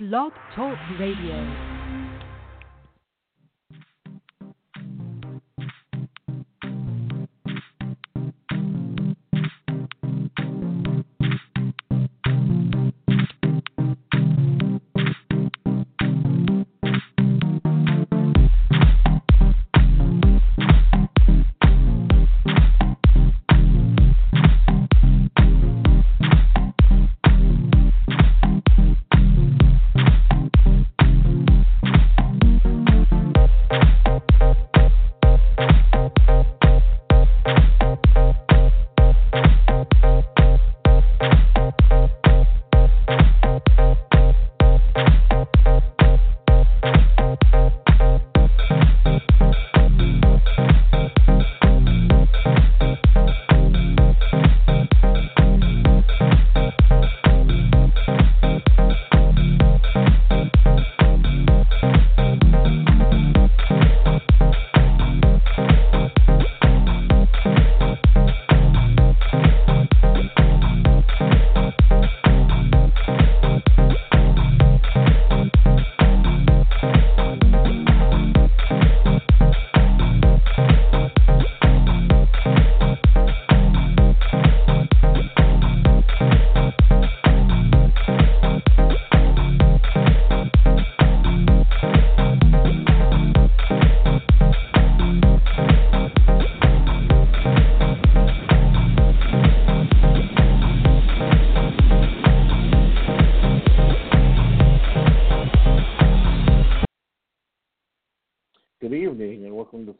[0.00, 1.69] Blog Talk Radio.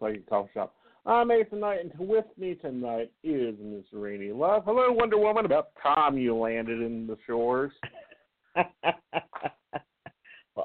[0.01, 0.75] Psychic Coffee Shop.
[1.06, 4.65] I'm Aeson Knight, and with me tonight is Miss Rainy Love.
[4.67, 5.45] Hello, Wonder Woman.
[5.45, 7.73] About time you landed in the shores.
[8.56, 8.67] well,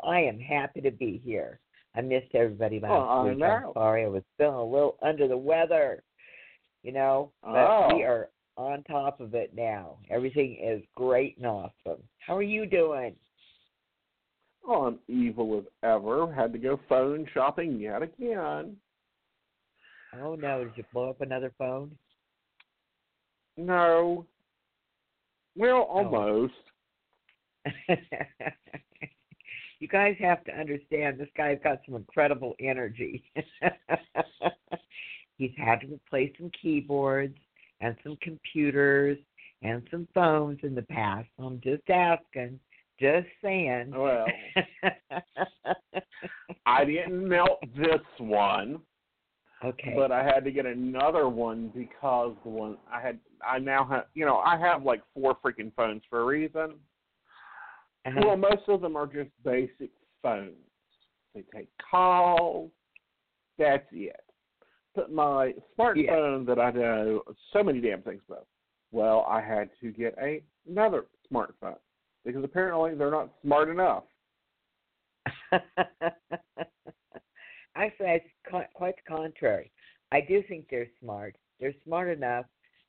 [0.06, 1.59] I am happy to be here.
[1.95, 3.38] I missed everybody last Oh, I week.
[3.38, 3.47] know.
[3.67, 6.03] I'm sorry, I was feeling a little under the weather,
[6.83, 7.31] you know.
[7.41, 7.95] But Oh.
[7.95, 9.97] we are on top of it now.
[10.09, 12.03] Everything is great and awesome.
[12.19, 13.16] How are you doing?
[14.68, 16.34] Oh, I'm evil as ever.
[16.34, 18.75] Had to go phone shopping yet again.
[20.21, 21.97] Oh no, did you blow up another phone?
[23.57, 24.25] No.
[25.55, 26.03] Well, Oh.
[26.03, 26.53] almost.
[29.79, 33.23] you guys have to understand this guy's got some incredible energy.
[35.37, 37.37] He's had to replace some keyboards
[37.81, 39.17] and some computers
[39.61, 41.27] and some phones in the past.
[41.39, 42.59] I'm just asking,
[42.99, 43.91] just saying.
[43.95, 44.25] Well,
[46.65, 48.79] I didn't melt this one,
[49.65, 49.93] okay.
[49.95, 54.05] but I had to get another one because the one I had, I now have,
[54.13, 56.75] you know, I have like four freaking phones for a reason.
[58.05, 58.21] Uh-huh.
[58.23, 59.89] Well, most of them are just basic
[60.21, 60.53] phones.
[61.33, 62.69] They take calls.
[63.57, 64.19] That's it.
[64.95, 67.21] But my smartphone that I know
[67.51, 68.47] so many damn things about.
[68.91, 71.75] Well, I had to get a, another smartphone
[72.23, 74.03] because apparently they're not smart enough.
[77.75, 79.72] Actually, it's quite, the contrary.
[80.12, 81.36] I do think they're smart.
[81.59, 82.46] They're smart enough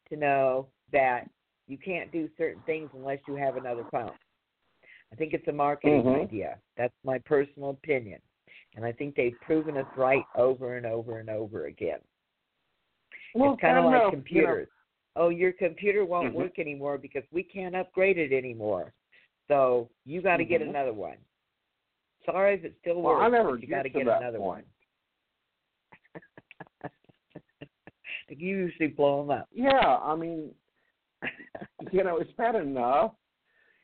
[0.09, 1.29] to know that
[1.67, 4.13] you can't do certain things unless you have another phone.
[5.13, 6.23] I think it's a marketing Mhm.
[6.23, 6.61] idea.
[6.77, 8.21] That's my personal opinion.
[8.77, 12.01] And I think they've proven us right over and over and over again.
[13.35, 14.69] Well, it's kind of like know, computers.
[15.17, 16.37] Oh, your computer won't Mhm.
[16.37, 18.93] work anymore because we can't upgrade it anymore.
[19.49, 20.71] So you got to get Mhm.
[20.71, 21.19] another one.
[22.25, 23.25] Sorry if it still Well, works.
[23.25, 24.47] I never but you got to to get another point.
[24.47, 24.65] one.
[28.29, 29.49] You usually blow them up.
[29.53, 30.51] Yeah, I mean,
[31.93, 33.13] you know, it's bad enough.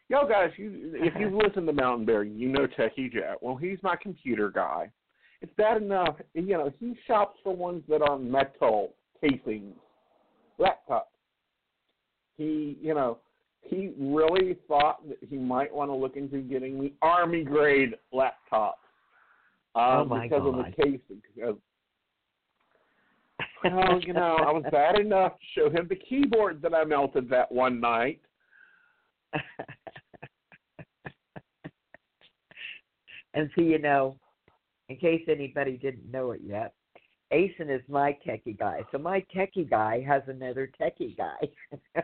[0.09, 3.37] Yo, guys, you if you've listened to Mountain Bear, you know Techie Jet.
[3.41, 4.91] Well, he's my computer guy.
[5.41, 6.71] It's bad enough, you know.
[6.79, 9.75] He shops for ones that are metal casings,
[10.61, 11.03] laptops.
[12.37, 13.19] He, you know,
[13.63, 18.79] he really thought that he might want to look into getting the army grade laptop.
[19.75, 21.23] Um, Oh, my because of the casing.
[21.35, 21.57] Because,
[23.65, 27.29] well, you know, I was bad enough to show him the keyboard that I melted
[27.31, 28.21] that one night.
[33.35, 34.17] and so you know,
[34.89, 36.75] in case anybody didn't know it yet,
[37.33, 38.85] Aeson is my techie guy.
[38.93, 41.49] So my techie guy has another techie guy.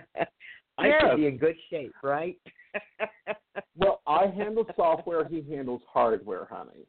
[0.79, 1.03] I Yes.
[1.03, 2.39] should be in good shape, right?
[3.77, 6.85] Well, I handle software, he handles hardware, honey.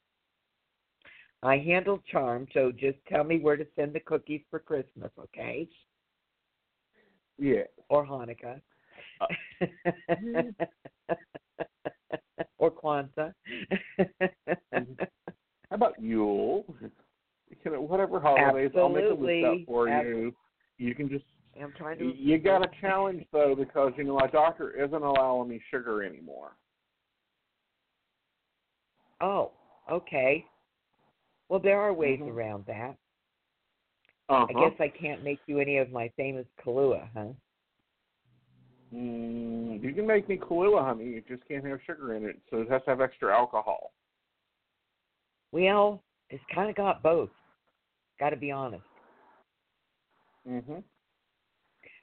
[1.41, 5.69] I handle charm, so just tell me where to send the cookies for Christmas, okay?
[7.37, 7.63] Yeah.
[7.89, 8.59] Or Hanukkah.
[9.21, 9.27] Uh,
[12.57, 13.33] or Kwanzaa.
[14.73, 14.85] How
[15.71, 16.65] about Yule?
[17.63, 20.33] You know, whatever holidays, I'll make a list out for you.
[20.77, 21.25] You can just
[21.61, 22.13] I'm trying to.
[22.15, 26.51] you got a challenge though because you know my doctor isn't allowing me sugar anymore.
[29.21, 29.51] Oh,
[29.91, 30.45] okay.
[31.49, 32.29] Well, there are ways Mhm.
[32.29, 32.95] around that.
[34.29, 37.33] Uh I guess I can't make you any of my famous Kahlua, huh?
[38.93, 41.05] Mm, you can make me Kahlua, honey.
[41.05, 43.93] You just can't have sugar in it, so it has to have extra alcohol.
[45.51, 47.31] Well, it's kind of got both.
[48.19, 48.83] Got to be honest.
[50.47, 50.83] Mhm.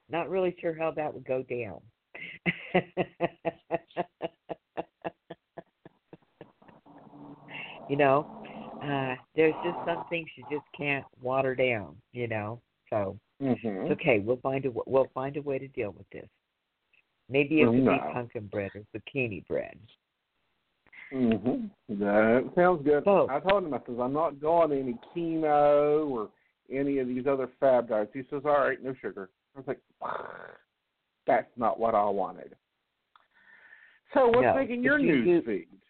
[0.09, 1.81] Not really sure how that would go down.
[7.89, 8.27] you know,
[8.91, 11.97] uh, there's just some things you just can't water down.
[12.13, 12.61] You know,
[12.91, 13.91] so it's Mhm.
[13.93, 14.19] okay.
[14.21, 16.29] We'll find a we'll find a way to deal with this.
[17.29, 17.93] Maybe it could No.
[17.93, 19.79] be pumpkin bread or zucchini bread.
[21.13, 21.71] Mhm.
[21.89, 23.07] That sounds good.
[23.07, 26.31] I told him I says I'm not going any keto or
[26.71, 28.13] any of these other fab diets.
[28.13, 29.81] He says, "All right, no sugar." I was like,
[31.27, 32.57] "That's not what I wanted."
[34.15, 35.81] So what's No, making your you news do- feed?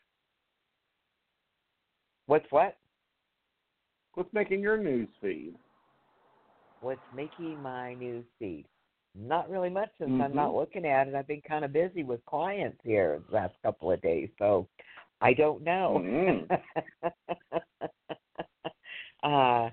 [2.26, 2.76] What's what?
[4.16, 5.54] What's making your news feed?
[6.80, 8.64] What's making my news feed?
[9.14, 10.56] Not really much since I'm not Mhm.
[10.56, 11.14] looking at it.
[11.14, 14.66] I've been kind of busy with clients here the last couple of days, so
[15.20, 15.98] I don't know.
[15.98, 16.60] Mm.
[19.22, 19.70] uh,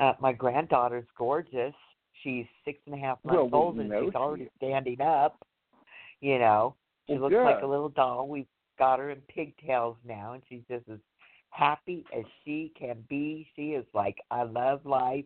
[0.00, 1.74] uh, my granddaughter's gorgeous.
[2.22, 5.38] She's six and a half months Well, old and she's already standing up.
[6.20, 6.74] You know,
[7.06, 8.26] she Well, looks like a little doll.
[8.26, 10.98] We've got her in pigtails now, and she's just as
[11.54, 13.46] happy as she can be.
[13.54, 15.24] She is like, I love life,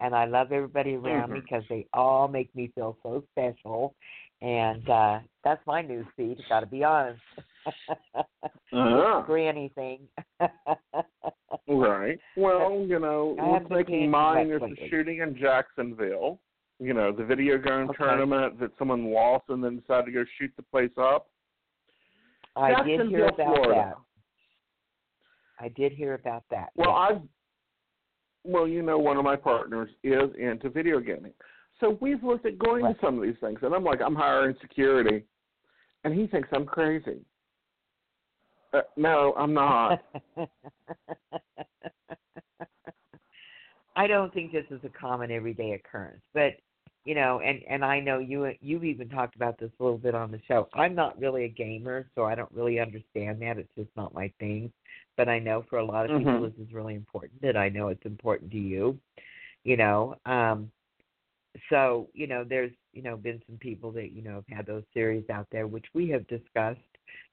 [0.00, 1.42] and I love everybody around me Mhm.
[1.42, 3.94] because they all make me feel so special.
[4.40, 6.38] And uh that's my news feed.
[6.48, 7.20] Got to be honest.
[8.72, 9.22] Uh-huh.
[9.24, 10.08] Granny thing.
[11.66, 12.20] Right.
[12.36, 16.38] Well, you know, haven't making mine is the shooting in Jacksonville.
[16.78, 17.96] You know, the video game Okay.
[17.96, 21.28] tournament that someone lost and then decided to go shoot the place up.
[22.56, 23.74] I did hear about Florida.
[23.74, 23.96] that.
[25.64, 26.68] I did hear about that.
[26.76, 26.90] Well.
[26.90, 27.22] I've
[28.46, 31.32] well, you know, one of my partners is into video gaming,
[31.80, 32.94] so we've looked at going Right.
[32.94, 35.24] to some of these things, and I'm like, I'm hiring security,
[36.04, 37.24] and he thinks I'm crazy.
[38.74, 40.04] Uh, no, I'm not.
[43.96, 46.52] I don't think this is a common everyday occurrence, but
[47.06, 50.14] you know, and and I know you you've even talked about this a little bit
[50.14, 50.68] on the show.
[50.74, 53.56] I'm not really a gamer, so I don't really understand that.
[53.56, 54.70] It's just not my thing.
[55.16, 56.50] But I know for a lot of people Mhm.
[56.50, 57.40] this is really important.
[57.42, 58.98] That I know it's important to you.
[59.64, 60.70] You know, um
[61.70, 64.84] so you know there's you know been some people that you know have had those
[64.92, 66.80] theories out there which we have discussed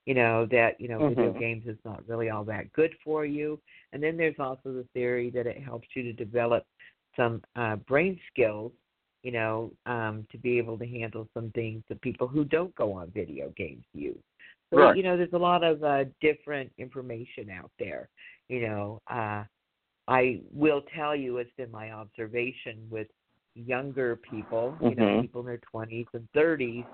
[0.06, 1.38] you know that you know video Mhm.
[1.39, 3.60] games is not really all that good for you
[3.94, 6.66] and then there's also the theory that it helps you to develop
[7.16, 8.72] some uh brain skills
[9.24, 12.94] you know um to be able to handle some things that people who don't go
[12.94, 14.22] on video games use
[14.71, 14.95] Right.
[14.95, 18.09] you know there's a lot of uh different information out there
[18.47, 19.44] you know uh
[20.07, 23.07] I will tell you it's been my observation with
[23.56, 25.21] younger people, you know, Mhm.
[25.21, 26.85] people in their twenties and thirties,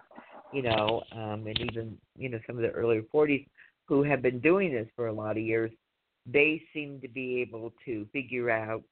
[0.51, 3.47] you know, um, and even you know some of the earlier forties
[3.85, 5.71] who have been doing this for a lot of years.
[6.25, 8.83] They seem to be able to figure out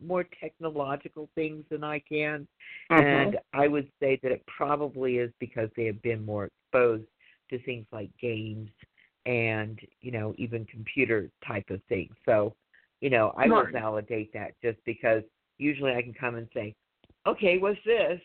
[0.00, 2.46] more technological things than I can,
[2.90, 3.02] Mhm.
[3.04, 7.06] and I would say that it probably is because they have been more exposed
[7.56, 8.70] to things like games
[9.26, 12.14] and you know even computer type of things.
[12.26, 12.54] So,
[13.00, 13.72] you know, I will Right.
[13.72, 15.22] validate that just because
[15.58, 16.74] usually I can come and say,
[17.26, 18.20] "Okay, what's this?"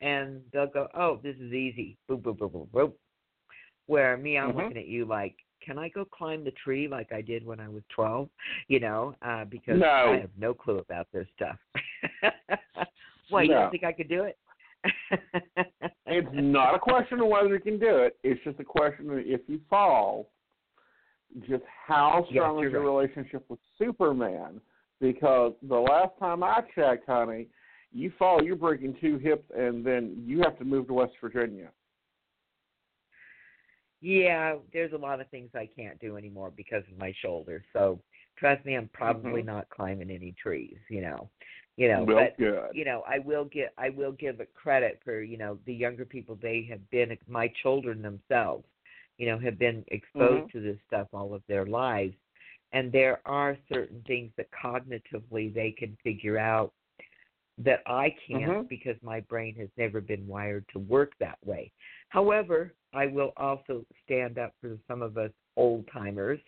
[0.00, 2.92] and they'll go, "Oh, this is easy." Boop boop boop boop boop.
[3.86, 4.56] Where me, I'm Mhm.
[4.56, 7.68] looking at you like, "Can I go climb the tree like I did when I
[7.68, 8.30] was 12?"
[8.68, 10.12] You know, uh, because No.
[10.12, 11.58] I have no clue about this stuff.
[13.30, 14.38] Why you don't think I could do it?
[16.06, 18.16] It's not a question of whether you can do it.
[18.22, 20.30] It's just a question of if you fall,
[21.48, 23.02] just how strong you're is your right.
[23.02, 24.60] relationship with Superman?
[25.00, 27.48] Because the last time I checked, honey,
[27.92, 31.70] you fall, you're breaking two hips, and then you have to move to West Virginia.
[34.00, 37.64] Yeah, there's a lot of things I can't do anymore because of my shoulder.
[37.72, 38.00] So
[38.36, 39.46] trust me, I'm probably Mhm.
[39.46, 40.78] not climbing any trees.
[40.90, 41.30] You know,
[41.76, 42.04] you know.
[42.06, 42.70] well, but good.
[42.74, 46.04] you know, I will get I will give it credit for you know the younger
[46.04, 46.38] people.
[46.40, 48.64] They have been my children themselves.
[49.18, 50.52] You know, have been exposed Mhm.
[50.52, 52.14] to this stuff all of their lives,
[52.72, 56.72] and there are certain things that cognitively they can figure out
[57.58, 58.68] that I can't Mhm.
[58.68, 61.70] because my brain has never been wired to work that way.
[62.08, 66.40] However, I will also stand up for some of us old timers.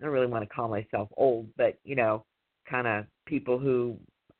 [0.00, 2.24] I don't really want to call myself old, but you know,
[2.68, 3.96] kind of people who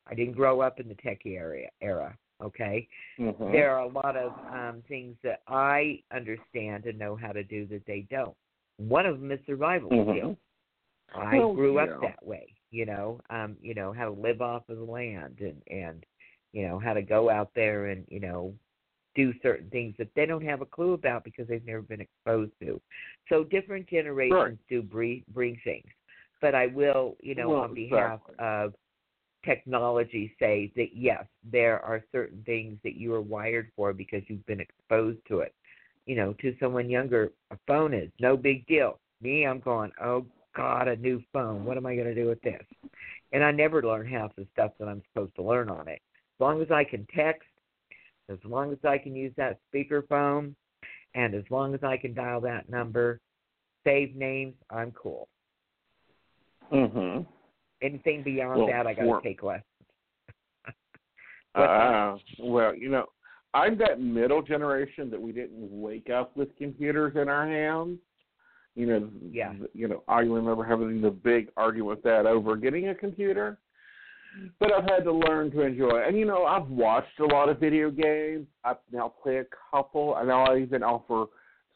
[0.07, 2.17] I didn't grow up in the techie area era.
[2.41, 2.87] Okay,
[3.19, 3.51] Mhm.
[3.51, 7.65] there are a lot of um, things that I understand and know how to do
[7.67, 8.35] that they don't.
[8.77, 10.17] One of them is survival Mhm.
[10.17, 10.37] skills.
[11.13, 14.69] I Well, grew up that way, you know, um, you know, how to live off
[14.69, 16.05] of the land and and
[16.53, 18.53] you know, how to go out there and, you know,
[19.15, 22.51] do certain things that they don't have a clue about because they've never been exposed
[22.61, 22.79] to.
[23.27, 24.57] So different generations Right.
[24.69, 25.87] do bring bring things.
[26.41, 28.35] But I will, you know, Well, on behalf exactly.
[28.39, 28.73] of
[29.43, 34.45] technology say that yes, there are certain things that you are wired for because you've
[34.45, 35.53] been exposed to it.
[36.05, 38.99] You know, to someone younger, a phone is no big deal.
[39.21, 41.65] Me, I'm going, oh God, a new phone.
[41.65, 42.63] What am I going to do with this?
[43.31, 46.01] And I never learn half the stuff that I'm supposed to learn on it.
[46.15, 47.47] As long as I can text,
[48.29, 50.55] as long as I can use that speakerphone,
[51.15, 53.19] and as long as I can dial that number,
[53.83, 55.27] save names, I'm cool.
[56.71, 57.25] Mhm.
[57.81, 59.63] Anything beyond Well, that, I got to take lessons.
[61.55, 63.05] Uh, well, you know,
[63.55, 67.97] I'm that middle generation that we didn't wake up with computers in our hands.
[68.75, 69.53] You know, Yeah.
[69.73, 73.57] You know, I remember having the big argument with that over getting a computer.
[74.59, 76.03] But I've had to learn to enjoy.
[76.05, 78.45] And you know, I've watched a lot of video games.
[78.63, 80.13] I now play a couple.
[80.13, 81.25] I now I even offer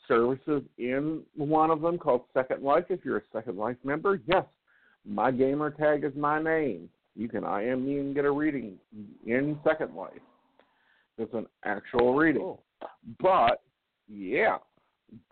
[0.08, 2.86] services in one of them called Second Life.
[2.90, 4.46] If you're a Second Life member, yes,
[5.06, 6.90] my gamer tag is my name.
[7.16, 8.78] You can IM me and get a reading
[9.26, 10.12] in Second Life.
[11.18, 12.42] It's an actual oh, reading.
[12.42, 12.64] Cool.
[13.20, 13.62] But
[14.08, 14.58] yeah,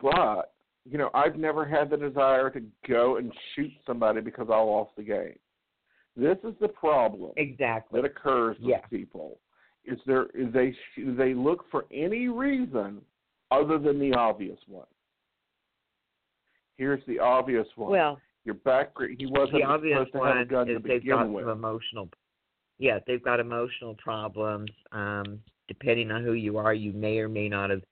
[0.01, 0.53] but
[0.89, 4.91] you know, I've never had the desire to go and shoot somebody because I lost
[4.95, 5.37] the game.
[6.15, 8.01] This is the problem Exactly.
[8.01, 8.85] that occurs with Yeah.
[8.87, 9.39] people.
[9.85, 13.01] Is there is they they look for any reason
[13.49, 14.87] other than the obvious one.
[16.77, 17.91] Here's the obvious one.
[17.91, 19.15] Well, your background.
[19.19, 21.43] he wasn't the obvious supposed to have a one is to they've got with.
[21.45, 22.09] some emotional.
[22.79, 24.71] Yeah, they've got emotional problems.
[24.91, 27.83] Um, depending on who you are, you may or may not have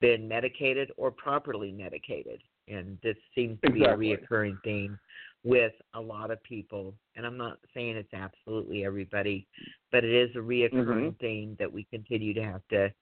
[0.00, 4.08] been medicated or properly medicated, and this seems to Exactly.
[4.08, 4.98] be a reoccurring theme
[5.44, 6.94] with a lot of people.
[7.16, 9.46] And I'm not saying it's absolutely everybody,
[9.92, 11.18] but it is a reoccurring Mhm.
[11.18, 12.92] theme that we continue to have to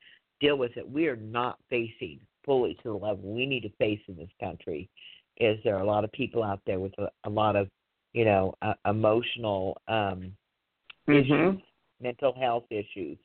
[0.40, 0.76] deal with.
[0.76, 4.32] It we are not facing fully to the level we need to face in this
[4.40, 4.88] country.
[5.42, 7.68] Is there are a lot of people out there with a, a lot of,
[8.12, 10.36] you know, uh, emotional um,
[11.08, 11.62] issues, Mhm.
[12.00, 13.18] mental health issues,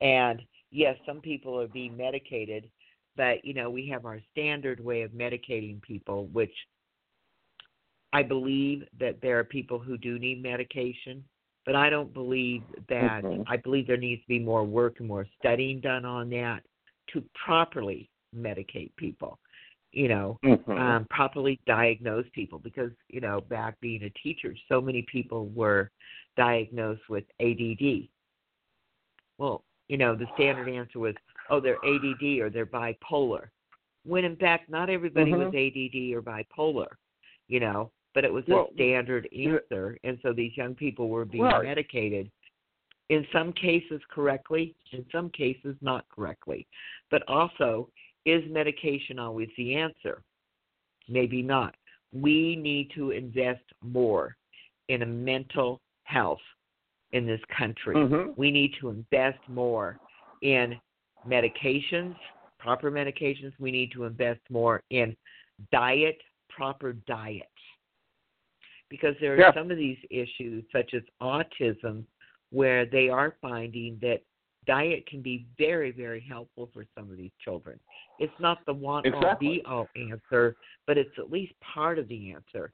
[0.00, 2.70] and yes, some people are being medicated,
[3.16, 6.54] but you know we have our standard way of medicating people, which
[8.12, 11.24] I believe that there are people who do need medication,
[11.66, 13.24] but I don't believe that.
[13.24, 13.44] Mhm.
[13.48, 16.62] I believe there needs to be more work and more studying done on that
[17.08, 19.38] to properly medicate people.
[19.92, 20.78] You know, Mhm.
[20.78, 25.90] um, properly diagnose people because you know back being a teacher so many people were
[26.36, 28.08] diagnosed with ADD
[29.38, 31.14] well you know the standard answer was
[31.50, 33.48] oh they're ADD or they're bipolar
[34.04, 36.88] when in fact not everybody was ADD or bipolar
[37.48, 38.52] you know but it was Mm-hmm.
[38.52, 41.64] Well, a standard answer and so these young people were being Right.
[41.64, 42.30] medicated
[43.08, 46.66] in some cases correctly in some cases not correctly
[47.10, 47.90] but also
[48.28, 50.22] is medication always the answer?
[51.08, 51.74] Maybe not.
[52.12, 54.36] We need to invest more
[54.88, 56.40] in a mental health
[57.12, 57.94] in this country.
[57.94, 58.36] Mhm.
[58.36, 59.98] We need to invest more
[60.42, 60.80] in
[61.26, 62.16] medications,
[62.58, 63.52] proper medications.
[63.58, 65.16] We need to invest more in
[65.72, 67.48] diet, proper diet.
[68.88, 69.52] Because there are Yeah.
[69.52, 72.06] some of these issues, such as autism,
[72.50, 74.22] where they are finding that
[74.68, 77.80] diet can be very, very helpful for some of these children.
[78.20, 79.48] It's not the all Exactly.
[79.48, 80.56] be all answer,
[80.86, 82.70] but it's at least part of the answer.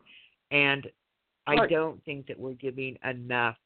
[0.50, 0.90] And
[1.46, 3.56] I don't think that we're giving enough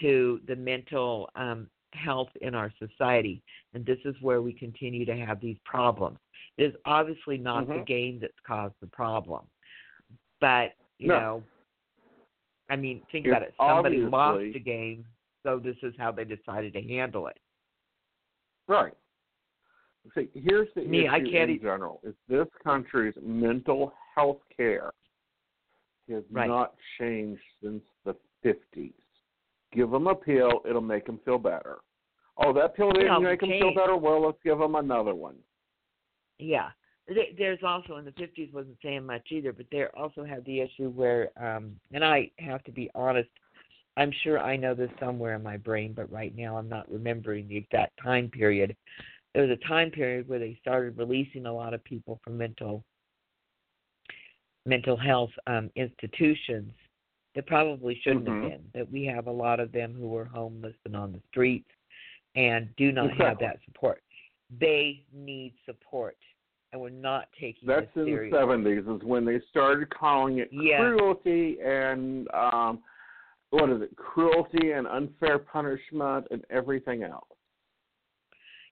[0.00, 3.42] to the mental um, health in our society.
[3.74, 6.18] And this is where we continue to have these problems.
[6.56, 7.86] It is obviously not the Mhm.
[7.86, 9.46] game that's caused the problem.
[10.40, 11.20] But, you No.
[11.20, 11.44] know,
[12.70, 13.54] I mean, think It's about it.
[13.58, 15.04] Somebody lost obviously- a game,
[15.42, 17.38] so this is how they decided to handle it.
[18.70, 18.94] Right.
[20.14, 24.40] See, here's the Me, issue I can't in e- general: is this country's mental health
[24.56, 24.92] care
[26.08, 26.46] has Right.
[26.46, 28.94] not changed since the fifties.
[29.72, 31.80] Give them a pill; it'll make them feel better.
[32.36, 33.96] Oh, that pill didn't make them feel better.
[33.96, 35.42] Well, let's give them another one.
[36.38, 36.70] Yeah.
[37.36, 40.90] There's also in the 50s wasn't saying much either, but there also had the issue
[40.90, 43.30] where, um, and I have to be honest,
[43.96, 47.48] I'm sure I know this somewhere in my brain, but right now I'm not remembering
[47.48, 48.76] the exact time period.
[49.32, 52.84] there was a time period where they started releasing a lot of people from mental
[54.66, 56.72] mental health um, institutions
[57.34, 58.42] that probably shouldn't Mhm.
[58.42, 58.70] have been.
[58.74, 61.70] That we have a lot of them who are homeless and on the streets
[62.34, 64.02] and do not have that support.
[64.50, 66.16] They need support,
[66.72, 70.50] and we're not taking That's this in the seventies is when they started calling it
[70.50, 72.82] cruelty and um
[73.50, 77.24] what is it, cruelty and unfair punishment and everything else.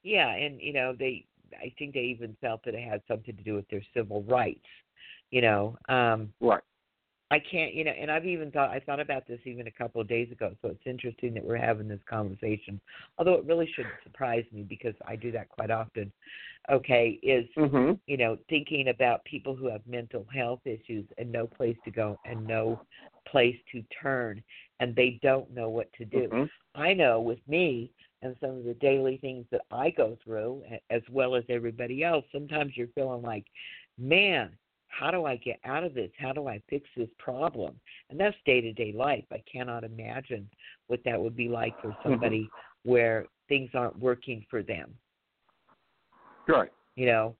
[0.02, 1.26] Yeah, and you know they.
[1.54, 4.66] I think they even felt that it had something to do with their civil rights.
[5.30, 6.62] You know, um, Right.
[7.30, 10.00] I can't, you know, and I've even thought I thought about this even a couple
[10.00, 10.54] of days ago.
[10.62, 12.80] So it's interesting that we're having this conversation.
[13.18, 16.10] Although it really shouldn't surprise me because I do that quite often.
[16.70, 17.98] Okay, is Mhm.
[18.06, 22.18] you know thinking about people who have mental health issues and no place to go
[22.24, 22.80] and no
[23.26, 24.42] place to turn,
[24.80, 26.28] and they don't know what to do.
[26.28, 26.50] Mhm.
[26.74, 27.90] I know with me
[28.22, 32.24] and some of the daily things that I go through, as well as everybody else,
[32.32, 33.44] sometimes you're feeling like,
[33.98, 34.56] man,
[34.88, 36.10] how do I get out of this?
[36.18, 37.78] How do I fix this problem?
[38.10, 39.24] And that's day to day life.
[39.30, 40.48] I cannot imagine
[40.88, 42.50] what that would be like for somebody
[42.84, 44.94] where things aren't working for them,
[46.46, 46.72] Right.
[46.96, 47.36] you know?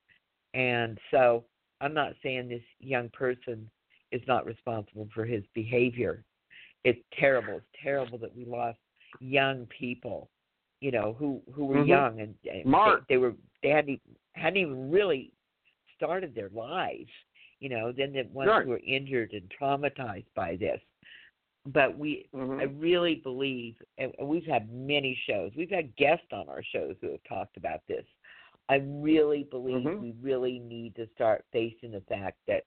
[0.54, 1.44] And so
[1.80, 3.70] I'm not saying this young person
[4.12, 6.24] is not responsible for his behavior.
[6.84, 7.56] It's terrible.
[7.56, 8.78] It's terrible that we lost
[9.20, 10.30] young people,
[10.80, 11.88] you know, who who were Mhm.
[11.88, 13.04] young and, and Smart.
[13.08, 14.00] they, they were they hadn't
[14.34, 15.32] hadn't even really
[15.96, 17.10] started their lives,
[17.60, 17.92] you know.
[17.92, 18.64] Then the ones Right.
[18.64, 20.80] who were injured and traumatized by this.
[21.66, 22.60] But we, Mhm.
[22.60, 25.54] I really believe, and we've had many shows.
[25.54, 28.06] We've had guests on our shows who have talked about this.
[28.68, 30.00] I really believe Mhm.
[30.00, 32.64] we really need to start facing the fact that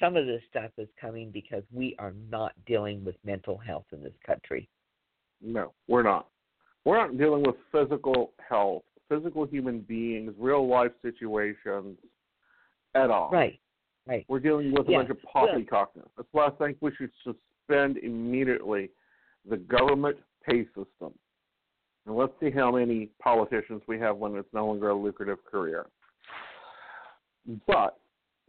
[0.00, 4.02] some of this stuff is coming because we are not dealing with mental health in
[4.02, 4.68] this country.
[5.40, 6.28] No, we're not.
[6.84, 11.98] We're not dealing with physical health, physical human beings, real life situations
[12.94, 13.30] at all.
[13.30, 13.60] Right.
[14.06, 14.24] Right.
[14.28, 16.08] We're dealing with a bunch of poppycockness.
[16.16, 18.90] That's why I think we should suspend immediately
[19.48, 20.16] the government
[20.48, 21.12] pay system.
[22.06, 25.86] And let's see how many politicians we have when it's no longer a lucrative career.
[27.66, 27.98] But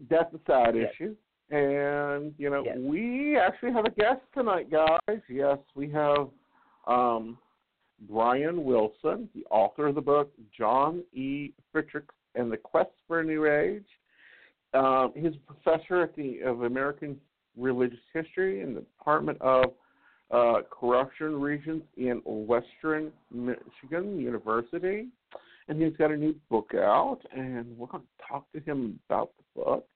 [0.10, 0.94] that's a side Yes.
[0.94, 1.16] issue.
[1.50, 2.78] And, you know, Yes.
[2.78, 5.22] we actually have a guest tonight, guys.
[5.28, 6.30] Yes, we have
[6.86, 7.38] um,
[8.02, 11.54] Brian Wilson, the author of the book John E.
[11.74, 12.04] Fetzer
[12.36, 13.88] and the Quest for a New Age.
[14.74, 17.18] Um, he's a professor at the of American
[17.56, 19.66] Religious History in the Department of
[20.32, 25.08] uh, Comparative Religion in Western Michigan University,
[25.68, 29.32] and he's got a new book out, and we're going to talk to him about
[29.38, 29.88] the book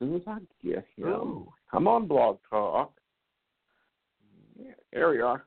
[0.00, 1.08] as soon as I get him.
[1.08, 1.52] Ooh.
[1.70, 2.92] Come on, Blog Talk.
[4.58, 5.44] Yeah, there we are.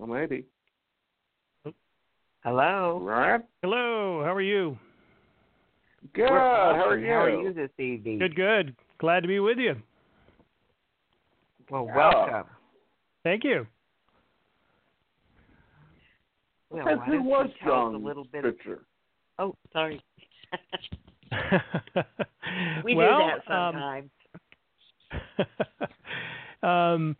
[0.00, 0.44] Oh, maybe.
[2.44, 3.00] Hello.
[3.02, 3.40] Right?
[3.62, 4.78] Hello, how are you?
[6.14, 6.30] Good.
[6.30, 7.06] We're How are you?
[7.06, 8.18] How are you this evening?
[8.18, 8.76] Good, good.
[8.98, 9.76] Glad to be with you.
[11.70, 12.44] Well, welcome.
[13.24, 13.66] Thank you.
[16.70, 18.44] Well, Because why who don't you was tell John a little bit?
[18.44, 18.80] Fitcher?
[19.38, 20.02] Oh, sorry.
[22.84, 24.10] we well, do that sometimes.
[26.60, 27.16] Um, um,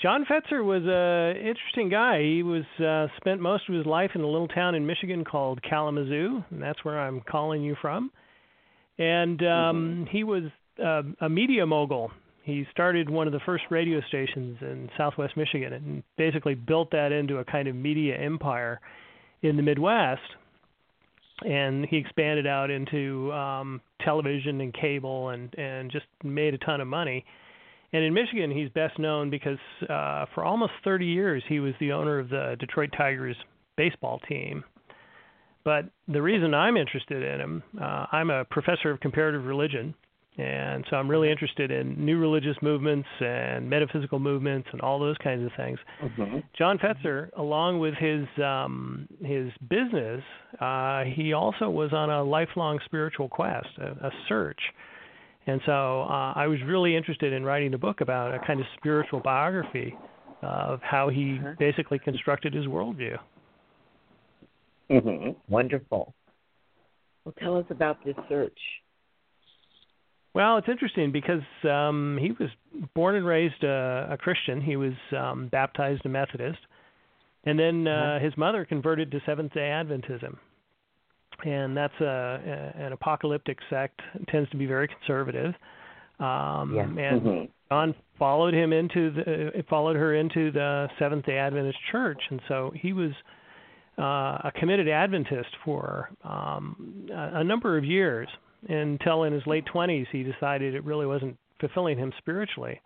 [0.00, 2.22] John Fetzer was a interesting guy.
[2.22, 5.60] He was uh, spent most of his life in a little town in Michigan called
[5.62, 8.12] Kalamazoo, and that's where I'm calling you from.
[8.98, 10.44] And um, he was
[10.84, 12.12] uh, a media mogul.
[12.44, 17.12] He started one of the first radio stations in Southwest Michigan and basically built that
[17.12, 18.80] into a kind of media empire
[19.42, 20.22] in the Midwest.
[21.44, 26.80] And he expanded out into um, television and cable and and just made a ton
[26.80, 27.24] of money.
[27.92, 31.92] And in Michigan, he's best known because uh, for almost 30 years he was the
[31.92, 33.36] owner of the Detroit Tigers
[33.76, 34.64] baseball team.
[35.64, 39.94] But the reason I'm interested in him, uh, I'm a professor of comparative religion,
[40.38, 45.16] and so I'm really interested in new religious movements and metaphysical movements and all those
[45.18, 45.78] kinds of things.
[46.02, 46.38] Mm-hmm.
[46.56, 50.22] John Fetzer, along with his um, his business,
[50.60, 54.60] uh, he also was on a lifelong spiritual quest, a, a search.
[55.48, 58.66] And so uh, I was really interested in writing a book about a kind of
[58.76, 59.96] spiritual biography
[60.42, 61.54] of how he Uh-huh.
[61.58, 63.16] basically constructed his worldview.
[64.90, 65.30] Mm-hmm.
[65.48, 66.14] Wonderful.
[67.24, 68.58] Well, tell us about this search.
[70.34, 72.50] Well, it's interesting because um, he was
[72.94, 74.60] born and raised a, a Christian.
[74.60, 76.58] He was um, baptized a Methodist,
[77.44, 78.24] and then uh, Uh-huh.
[78.24, 80.36] his mother converted to Seventh Day Adventism,
[81.44, 82.04] and that's a,
[82.76, 84.00] a an apocalyptic sect.
[84.14, 85.54] It tends to be very conservative.
[86.18, 86.82] Um, Yeah.
[86.84, 87.44] And Mm-hmm.
[87.70, 92.72] John followed him into the followed her into the Seventh Day Adventist Church, and so
[92.74, 93.12] he was
[93.98, 98.28] uh, a committed Adventist for um, a, a number of years
[98.68, 102.80] until in his late 20s he decided it really wasn't fulfilling him spiritually.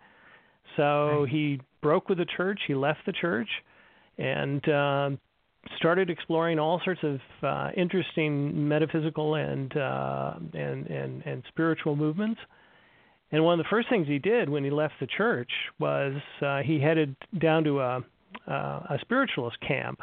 [0.75, 1.29] So Right.
[1.29, 3.47] he broke with the church, he left the church,
[4.17, 5.09] and uh,
[5.77, 12.39] started exploring all sorts of uh, interesting metaphysical and, uh, and and and spiritual movements.
[13.31, 15.49] And one of the first things he did when he left the church
[15.79, 18.03] was uh, he headed down to a
[18.47, 18.51] uh,
[18.89, 19.99] a spiritualist camp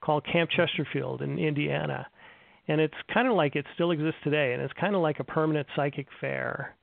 [0.00, 2.06] called Camp Chesterfield in Indiana.
[2.68, 5.24] And it's kind of like it still exists today, and it's kind of like a
[5.24, 6.74] permanent psychic fair.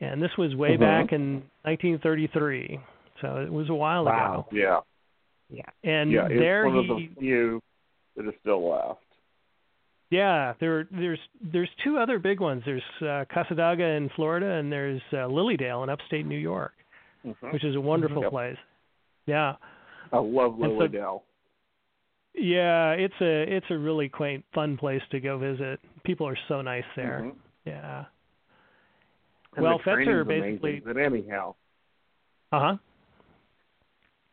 [0.00, 0.80] And this was way Mhm.
[0.80, 2.78] back in 1933,
[3.20, 4.46] so it was a while Wow.
[4.50, 4.56] ago.
[4.56, 4.80] Yeah.
[5.50, 5.62] Yeah.
[5.84, 7.62] And yeah, there one he, of the few
[8.16, 9.00] that are still left.
[10.10, 12.62] Yeah, there there's there's two other big ones.
[12.66, 16.72] There's uh, Cassadaga in Florida, and there's uh, Lilydale in upstate New York,
[17.24, 17.52] Mhm.
[17.52, 18.30] which is a wonderful Yep.
[18.30, 18.56] place.
[19.26, 19.54] Yeah,
[20.12, 21.22] I love And so- Lilydale.
[22.34, 25.78] yeah, it's a it's a really quaint, fun place to go visit.
[26.04, 27.20] People are so nice there.
[27.24, 27.36] Mhm.
[27.66, 28.04] Yeah.
[29.56, 31.54] And Well, Fetzer basically- amazing, But anyhow,
[32.52, 32.76] Uh huh.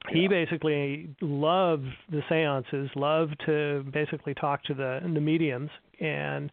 [0.10, 6.50] He basically loved the seances, loved to basically talk to the the mediums and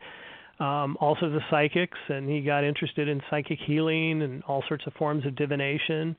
[0.60, 4.92] um also the psychics and he got interested in psychic healing and all sorts of
[4.94, 6.16] forms of divination.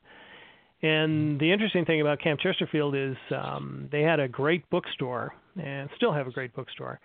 [0.82, 5.88] And the interesting thing about Camp Chesterfield is um they had a great bookstore and
[5.96, 7.00] still have a great bookstore.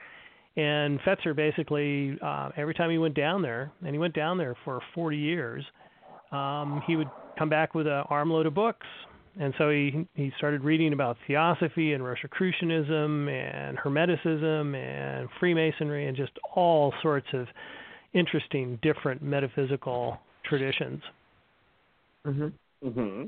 [0.57, 4.55] And Fetzer basically uh every time he went down there, and he went down there
[4.65, 5.63] for 40 years,
[6.31, 8.87] um he would come back with an armload of books.
[9.39, 16.17] And so he he started reading about theosophy and Rosicrucianism and Hermeticism and Freemasonry and
[16.17, 17.47] just all sorts of
[18.13, 21.01] interesting different metaphysical traditions.
[22.25, 22.53] Mhm.
[22.83, 23.23] hmm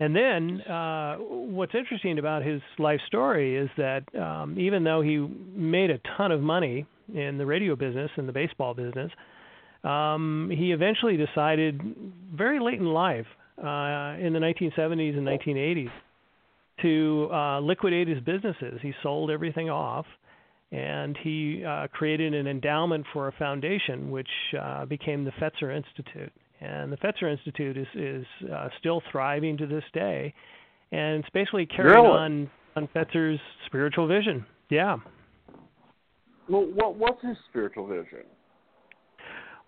[0.00, 5.18] And then uh, what's interesting about his life story is that um, even though he
[5.18, 9.12] made a ton of money in the radio business and the baseball business,
[9.84, 11.80] um, he eventually decided
[12.34, 13.26] very late in life,
[13.58, 15.90] uh, in the 1970s and 1980s,
[16.82, 18.80] to uh, liquidate his businesses.
[18.82, 20.06] He sold everything off,
[20.72, 24.28] and he uh, created an endowment for a foundation, which
[24.60, 26.32] uh, became the Fetzer Institute.
[26.60, 30.32] And the Fetzer Institute is is uh, still thriving to this day,
[30.92, 32.16] and it's basically carrying Really?
[32.16, 34.46] on on Fetzer's spiritual vision.
[34.70, 34.96] Yeah.
[36.48, 38.24] Well, what what's his spiritual vision?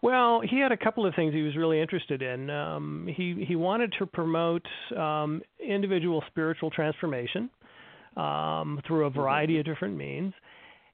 [0.02, 2.50] Well, he had a couple of things he was really interested in.
[2.50, 7.50] Um, he he wanted to promote um, individual spiritual transformation
[8.16, 10.32] um, through a variety of different means.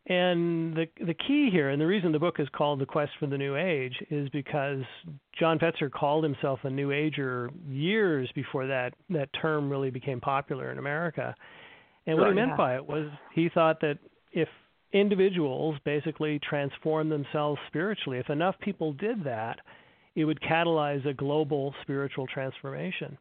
[0.07, 3.27] And the the key here, and the reason the book is called "The Quest for
[3.27, 4.83] the New Age," is because
[5.39, 10.73] John Fetzer called himself a New Ager years before that that term really became popular
[10.73, 11.35] in America.
[12.07, 12.57] And what he meant Yeah.
[12.57, 13.99] by it was he thought that
[14.33, 14.49] if
[14.93, 19.59] individuals basically transform themselves spiritually, if enough people did that,
[20.15, 23.17] it would catalyze a global spiritual transformation.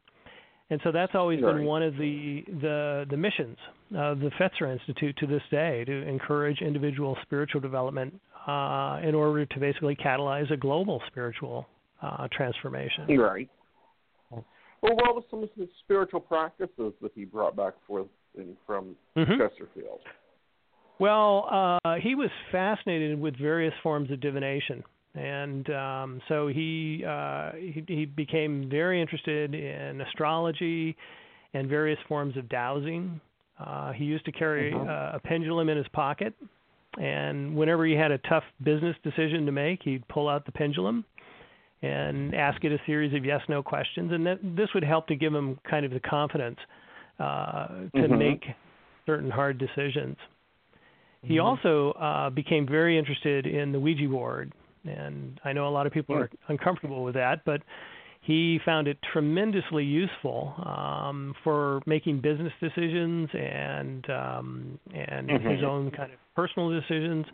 [0.70, 1.54] And so that's always Right.
[1.56, 3.58] been one of the, the the missions
[3.94, 9.44] of the Fetzer Institute to this day to encourage individual spiritual development uh, in order
[9.44, 11.66] to basically catalyze a global spiritual
[12.00, 13.18] uh, transformation.
[13.18, 13.50] Right.
[14.30, 18.96] Well, what was some of his spiritual practices that he brought back forth in, from
[19.16, 19.38] Mhm.
[19.38, 20.00] Chesterfield?
[20.98, 27.52] Well, uh, he was fascinated with various forms of divination, and um, so he, uh,
[27.52, 30.96] he he became very interested in astrology
[31.54, 33.20] and various forms of dowsing.
[33.58, 34.88] Uh, he used to carry Mhm.
[34.88, 36.34] uh, a pendulum in his pocket,
[36.98, 41.04] and whenever he had a tough business decision to make, he'd pull out the pendulum
[41.82, 45.34] and ask it a series of yes/no questions, and that, this would help to give
[45.34, 46.58] him kind of the confidence
[47.18, 48.18] uh, to Mhm.
[48.18, 48.44] make
[49.04, 50.16] certain hard decisions.
[51.24, 51.44] He Mhm.
[51.44, 54.52] also uh, became very interested in the Ouija board,
[54.84, 56.22] and I know a lot of people Hmm.
[56.22, 57.62] are uncomfortable with that, but
[58.22, 65.64] he found it tremendously useful um, for making business decisions and um, and his Mhm.
[65.64, 67.26] own kind of personal decisions.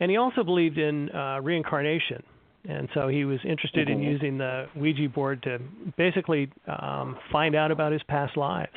[0.00, 2.22] And he also believed in uh, reincarnation,
[2.66, 4.04] and so he was interested in Mhm.
[4.12, 5.58] using the Ouija board to
[5.96, 8.76] basically um, find out about his past lives.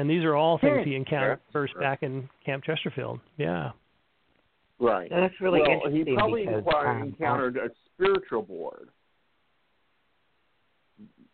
[0.00, 0.88] And these are all things Hmm.
[0.88, 1.82] he encountered That's first great.
[1.84, 3.20] back in Camp Chesterfield.
[3.36, 3.72] Yeah.
[4.78, 5.10] Right.
[5.10, 8.88] Now, that's really well, interesting he probably because enquir- um, encountered a spiritual board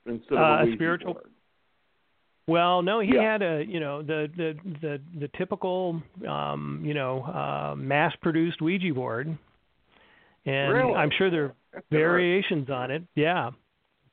[0.05, 1.31] instead Uh, of a a Ouija spiritual- board.
[2.49, 3.23] Well, no, he Yeah.
[3.23, 8.93] had a you know the the the the typical um, you know uh, mass-produced Ouija
[8.95, 9.37] board,
[10.45, 10.95] and Really?
[10.95, 13.03] I'm sure there are variations on it.
[13.15, 13.51] Yeah,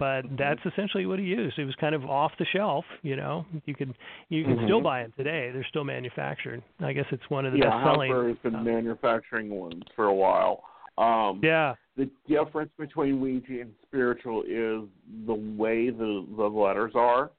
[0.04, 0.36] but Mm-hmm.
[0.38, 1.58] that's essentially what he used.
[1.58, 3.46] It was kind of off the shelf, you know.
[3.66, 3.94] You could
[4.28, 4.84] you can still Mhm.
[4.84, 5.50] buy them today.
[5.52, 6.62] They're still manufactured.
[6.82, 8.12] I guess it's one of the yeah, best selling.
[8.12, 10.66] Housewares has been uh, manufacturing ones for a while.
[10.98, 11.76] Um, yeah.
[11.96, 14.90] the difference between Ouija and spiritual is
[15.26, 17.32] the way the the letters are.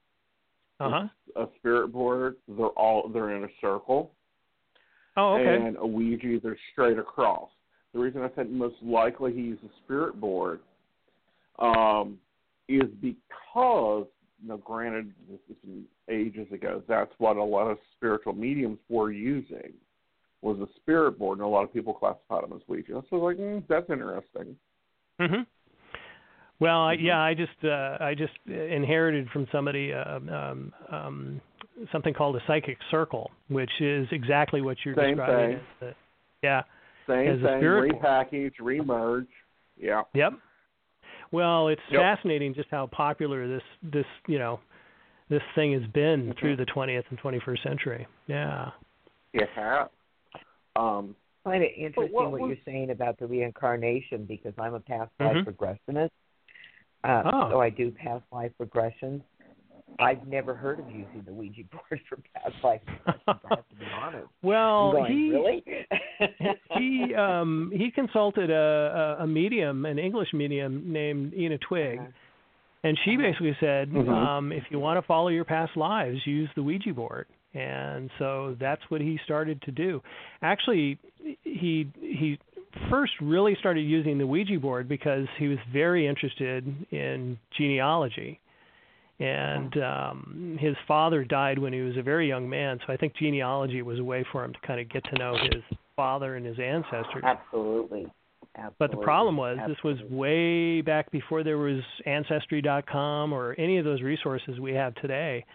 [0.79, 1.07] Uh huh.
[1.35, 4.11] A spirit board, they're all they're in a circle,
[5.17, 5.55] Oh, okay.
[5.55, 7.49] and a Ouija, they're straight across.
[7.93, 10.61] The reason I said most likely he used a spirit board
[11.59, 12.17] um,
[12.67, 14.07] is because,
[14.45, 19.73] now granted, this is ages ago, that's what a lot of spiritual mediums were using
[20.41, 23.01] was a spirit board, and a lot of people classified them as Ouija.
[23.09, 24.55] So I was like, mm, that's interesting.
[25.19, 25.45] Mhm.
[26.59, 27.01] Well, I, Mhm.
[27.03, 31.41] yeah, I just uh, I just inherited from somebody uh, um, um,
[31.91, 35.57] something called a psychic circle, which is exactly what you're Same describing.
[35.57, 35.57] thing.
[35.57, 35.95] As the,
[36.43, 36.63] yeah.
[37.07, 38.03] Same As a thing, spirit board.
[38.03, 39.27] repackage, remerge.
[39.77, 40.03] Yeah.
[40.13, 40.33] Yep.
[41.35, 41.99] Well, it's Yep.
[42.01, 44.61] fascinating just how popular this this you know
[45.27, 46.37] this thing has been Mhm.
[46.37, 48.07] through the 20th and 21st century.
[48.27, 48.71] Yeah.
[49.33, 49.89] It has.
[50.77, 51.13] Um,
[51.45, 54.79] I find it interesting what what, was- you're saying about the reincarnation because I'm a
[54.79, 55.45] past life Mhm.
[55.45, 56.11] regressionist.
[57.03, 57.49] Uh, Oh.
[57.49, 59.21] So I do past life regressions.
[59.99, 62.81] I've never heard of using the Ouija board for past life.
[63.07, 64.27] I have to be honest.
[64.43, 65.63] Well, going, he really?
[66.77, 72.09] he um he consulted a, a a medium, an English medium named Ena Twigg, Uh-huh.
[72.83, 74.09] and she basically said, Mhm.
[74.09, 77.27] um, if you want to follow your past lives, use the Ouija board.
[77.53, 80.01] And so that's what he started to do.
[80.41, 80.97] Actually,
[81.43, 82.37] he he
[82.89, 88.39] first really started using the Ouija board because he was very interested in genealogy.
[89.19, 93.15] And um his father died when he was a very young man, so I think
[93.15, 95.63] genealogy was a way for him to kind of get to know his
[95.95, 97.23] father and his ancestors.
[97.23, 98.07] Absolutely.
[98.57, 98.75] Absolutely.
[98.79, 103.85] But the problem was this was way back before there was ancestry.com or any of
[103.85, 105.45] those resources we have today.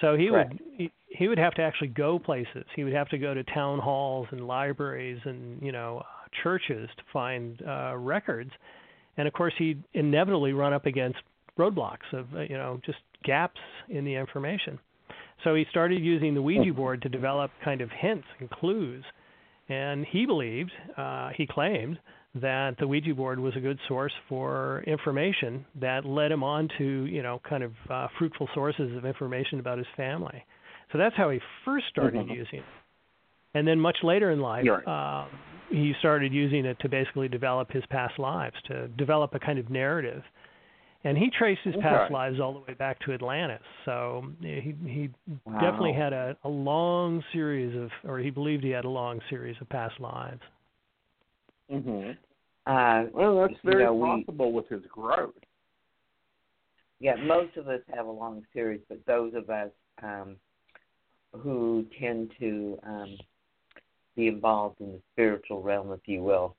[0.00, 0.52] So he Correct.
[0.52, 2.64] would he, he would have to actually go places.
[2.74, 6.02] He would have to go to town halls and libraries and you know
[6.42, 8.50] churches to find uh, records.
[9.16, 11.18] And of course he'd inevitably run up against
[11.58, 14.78] roadblocks of uh, you know just gaps in the information.
[15.44, 19.04] So he started using the Ouija board to develop kind of hints and clues.
[19.68, 21.98] And he believed, uh, he claimed,
[22.34, 26.84] that the Ouija board was a good source for information that led him on to,
[27.06, 30.44] you know, kind of uh, fruitful sources of information about his family.
[30.92, 32.34] So that's how he first started Mhm.
[32.34, 32.64] using it.
[33.54, 34.86] And then much later in life, Right.
[34.86, 35.26] uh,
[35.70, 39.70] he started using it to basically develop his past lives, to develop a kind of
[39.70, 40.24] narrative.
[41.04, 42.14] And he traced his past Okay.
[42.14, 43.62] lives all the way back to Atlantis.
[43.84, 45.10] So he he
[45.60, 49.56] definitely had a, a long series of, or he believed he had a long series
[49.60, 50.40] of past lives.
[51.68, 52.10] hmm
[52.66, 55.34] Uh, Well, that's You very know, we- possible with his growth.
[57.00, 59.70] yeah, most of us have a long series, but those of us
[60.04, 60.36] um,
[61.32, 63.18] who tend to um,
[64.14, 66.56] be involved in the spiritual realm, if you will,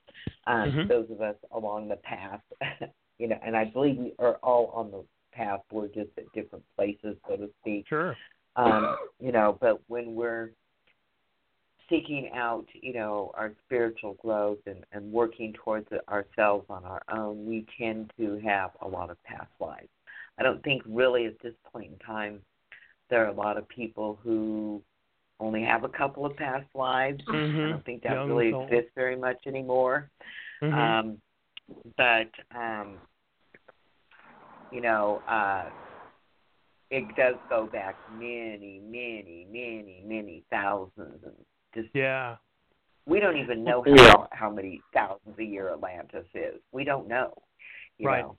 [0.48, 0.88] um, Mhm.
[0.90, 2.42] those of us along the path,
[3.20, 5.62] you know, and I believe we are all on the path.
[5.72, 7.88] We're just at different places, so to speak.
[7.88, 8.16] Sure.
[8.56, 10.52] um, you know, but when we're
[11.90, 17.46] seeking out, you know, our spiritual growth and, and working towards ourselves on our own,
[17.46, 19.90] we tend to have a lot of past lives.
[20.40, 22.42] I don't think really at this point in time
[23.10, 24.82] there are a lot of people who
[25.40, 27.22] only have a couple of past lives.
[27.28, 27.70] I Mhm.
[27.70, 30.10] don't think that Young really exists very much anymore.
[30.62, 30.74] Mhm.
[30.74, 31.22] Um,
[31.98, 32.98] but um,
[34.72, 35.66] you know, uh,
[36.90, 41.34] it does go back many, many, many, many thousands, and
[41.76, 42.36] just yeah.
[43.06, 44.28] we don't even know how Yeah.
[44.32, 46.60] how many thousands a year Atlantis is.
[46.72, 47.34] We don't know.
[47.98, 48.24] You Right.
[48.24, 48.38] Know,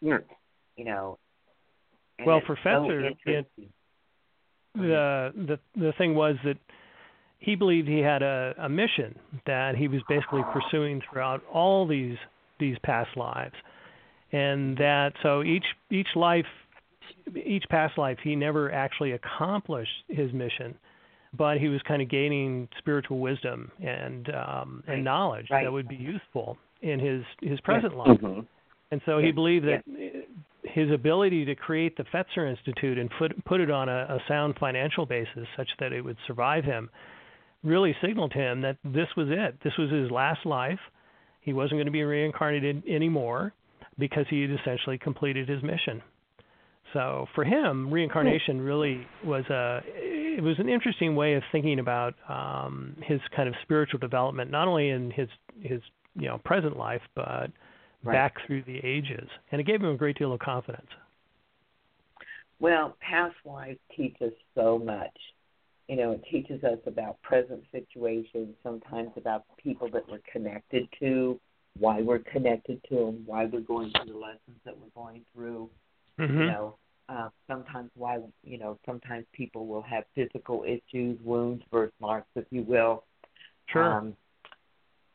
[0.00, 0.18] Yeah.
[0.76, 1.18] you know.
[2.24, 3.46] Well, it's for so it-
[4.74, 6.58] the the the thing was that
[7.38, 12.18] he believed he had a, a mission that he was basically pursuing throughout all these
[12.58, 13.54] these past lives,
[14.32, 16.46] and that so each each life,
[17.44, 20.74] each past life, he never actually accomplished his mission,
[21.36, 24.94] but he was kind of gaining spiritual wisdom and um, Right.
[24.96, 25.64] and knowledge Right.
[25.64, 28.20] that would be useful in his his present life.
[28.20, 28.40] hmm
[28.90, 29.82] And so he believed that
[30.62, 34.56] his ability to create the Fetzer Institute and put put it on a, a sound
[34.58, 36.90] financial basis, such that it would survive him,
[37.64, 39.56] really signaled to him that this was it.
[39.64, 40.78] This was his last life.
[41.46, 43.54] He wasn't going to be reincarnated anymore
[43.98, 46.02] because he had essentially completed his mission.
[46.92, 52.14] So for him, reincarnation really was a it was an interesting way of thinking about
[52.28, 55.28] um, his kind of spiritual development, not only in his
[55.62, 55.80] his
[56.14, 57.50] you know present life, but
[58.04, 58.12] Right.
[58.12, 60.86] back through the ages, and it gave him a great deal of confidence.
[62.60, 65.16] Well, past lives teach us so much.
[65.88, 71.38] You know, it teaches us about present situations, sometimes about people that we're connected to,
[71.78, 75.70] why we're connected to them, why we're going through the lessons that we're going through.
[76.18, 76.40] Mm-hmm.
[76.40, 76.76] You know,
[77.08, 82.62] uh, sometimes why you know sometimes people will have physical issues, wounds, birthmarks, if you
[82.62, 83.04] will.
[83.68, 83.84] Sure.
[83.84, 84.16] Um,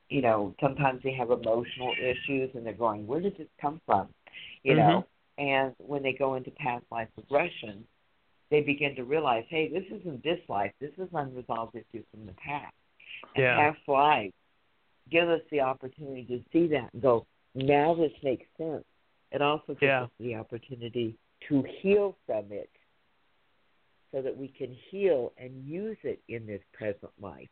[0.10, 4.08] you know, sometimes they have emotional issues, and they're going, "Where did this come from?"
[4.64, 5.06] You know,
[5.38, 7.86] and when they go into past life regression,
[8.52, 10.72] they begin to realize, "Hey, this isn't this life.
[10.80, 12.76] This is unresolved issues from the past."
[13.36, 13.56] And Yeah.
[13.56, 14.34] past lives
[15.10, 18.86] give us the opportunity to see that and go, "Now this makes sense."
[19.32, 20.04] It also gives Yeah.
[20.04, 22.70] us the opportunity to heal from it,
[24.12, 27.50] so that we can heal and use it in this present life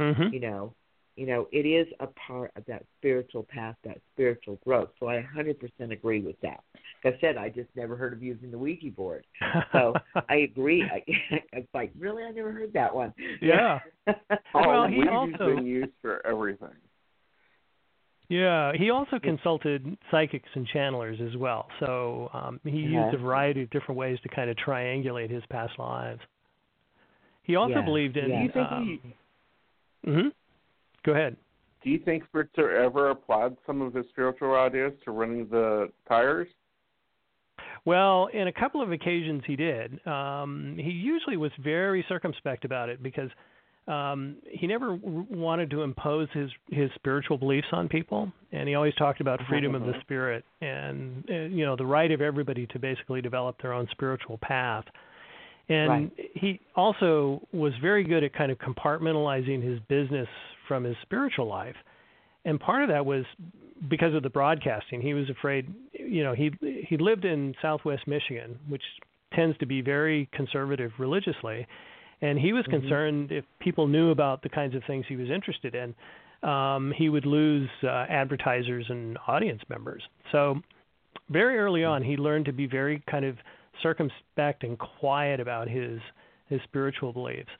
[0.00, 0.32] Mm-hmm.
[0.32, 0.74] you know
[1.16, 5.24] you know it is a part of that spiritual path that spiritual growth so i
[5.36, 5.56] 100%
[5.92, 6.60] agree with that
[7.04, 9.26] like i said i just never heard of using the ouija board
[9.72, 9.92] so
[10.28, 11.02] i agree I,
[11.52, 13.80] it's like really i never heard that one Yeah.
[14.54, 16.68] Oh, Well, he Ouija's also- been used for everything.
[18.28, 21.66] Yeah, he also consulted psychics and channelers as well.
[21.80, 25.78] So um, he used a variety of different ways to kind of triangulate his past
[25.78, 26.20] lives.
[27.42, 28.30] He also Yeah, believed in.
[28.30, 28.38] yeah.
[28.38, 29.00] Do you think um,
[30.02, 30.32] he, mhm.
[31.04, 31.36] Go ahead.
[31.82, 36.48] do you think Fetzer ever applied some of his spiritual ideas to running the Tigers?
[37.84, 40.04] Well, in a couple of occasions he did.
[40.06, 43.30] Um, he usually was very circumspect about it because
[43.88, 48.76] um, he never w- wanted to impose his his spiritual beliefs on people, and he
[48.76, 52.66] always talked about freedom of the spirit and uh, you know the right of everybody
[52.68, 54.84] to basically develop their own spiritual path.
[55.68, 56.12] And Right.
[56.34, 60.28] he also was very good at kind of compartmentalizing his business
[60.72, 61.76] from his spiritual life.
[62.46, 63.26] And part of that was
[63.90, 65.02] because of the broadcasting.
[65.02, 66.50] He was afraid, you know, he
[66.88, 68.82] he lived in Southwest Michigan, which
[69.34, 71.66] tends to be very conservative religiously,
[72.22, 72.70] and he was Mhm.
[72.70, 75.94] concerned if people knew about the kinds of things he was interested in,
[76.42, 80.02] um, he would lose uh, advertisers and audience members.
[80.30, 80.62] So
[81.28, 83.36] very early on, he learned to be very kind of
[83.82, 86.00] circumspect and quiet about his
[86.48, 87.52] his spiritual beliefs.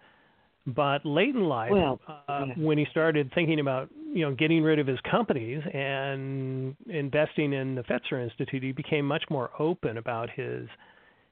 [0.67, 2.55] But late in life, Well, uh, yeah.
[2.57, 7.75] when he started thinking about you know getting rid of his companies and investing in
[7.75, 10.69] the Fetzer Institute, he became much more open about his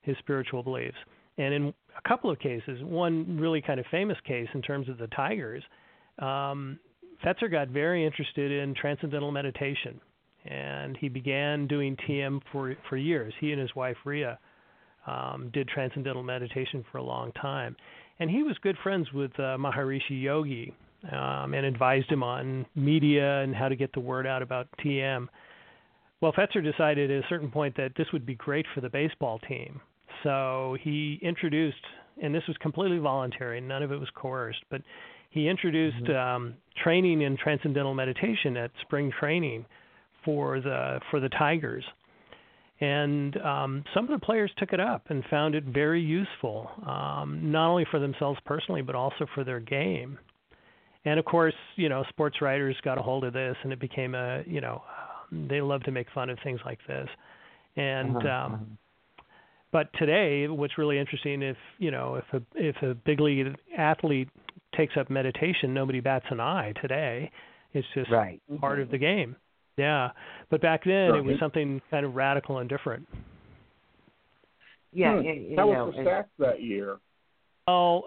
[0.03, 0.97] his spiritual beliefs.
[1.38, 4.99] And in a couple of cases, one really kind of famous case in terms of
[4.99, 5.62] the tigers,
[6.19, 6.79] um,
[7.25, 10.01] Fetzer got very interested in transcendental meditation,
[10.45, 13.33] and he began doing TM for for years.
[13.40, 14.38] He and his wife Ria
[15.07, 17.77] um, did transcendental meditation for a long time,
[18.20, 20.72] and he was good friends with uh, Maharishi Yogi
[21.11, 25.26] um, and advised him on media and how to get the word out about TM.
[26.20, 29.38] Well, Fetzer decided at a certain point that this would be great for the baseball
[29.48, 29.80] team,
[30.22, 31.80] so he introduced,
[32.22, 34.83] and this was completely voluntary, none of it was coerced, but
[35.30, 39.64] he introduced um, training in transcendental meditation at spring training
[40.24, 41.85] for the for the Tigers,
[42.81, 47.40] and um, some of the players took it up and found it very useful, um,
[47.53, 50.19] not only for themselves personally but also for their game.
[51.05, 54.14] And of course, you know, sports writers got a hold of this, and it became
[54.14, 54.83] a you know,
[55.33, 57.09] they love to make fun of things like this,
[57.77, 59.23] and Uh-huh, um, uh-huh.
[59.73, 64.29] but today, what's really interesting, if you know, if a if a big league athlete
[64.77, 67.31] takes up meditation, nobody bats an eye today.
[67.73, 69.37] It's just right part of the game.
[69.81, 70.11] Yeah,
[70.51, 73.07] but back then it was something kind of radical and different.
[74.93, 75.27] yeah Hmm.
[75.27, 76.99] and, you How know, was the and- stats that year?
[77.66, 78.03] Oh,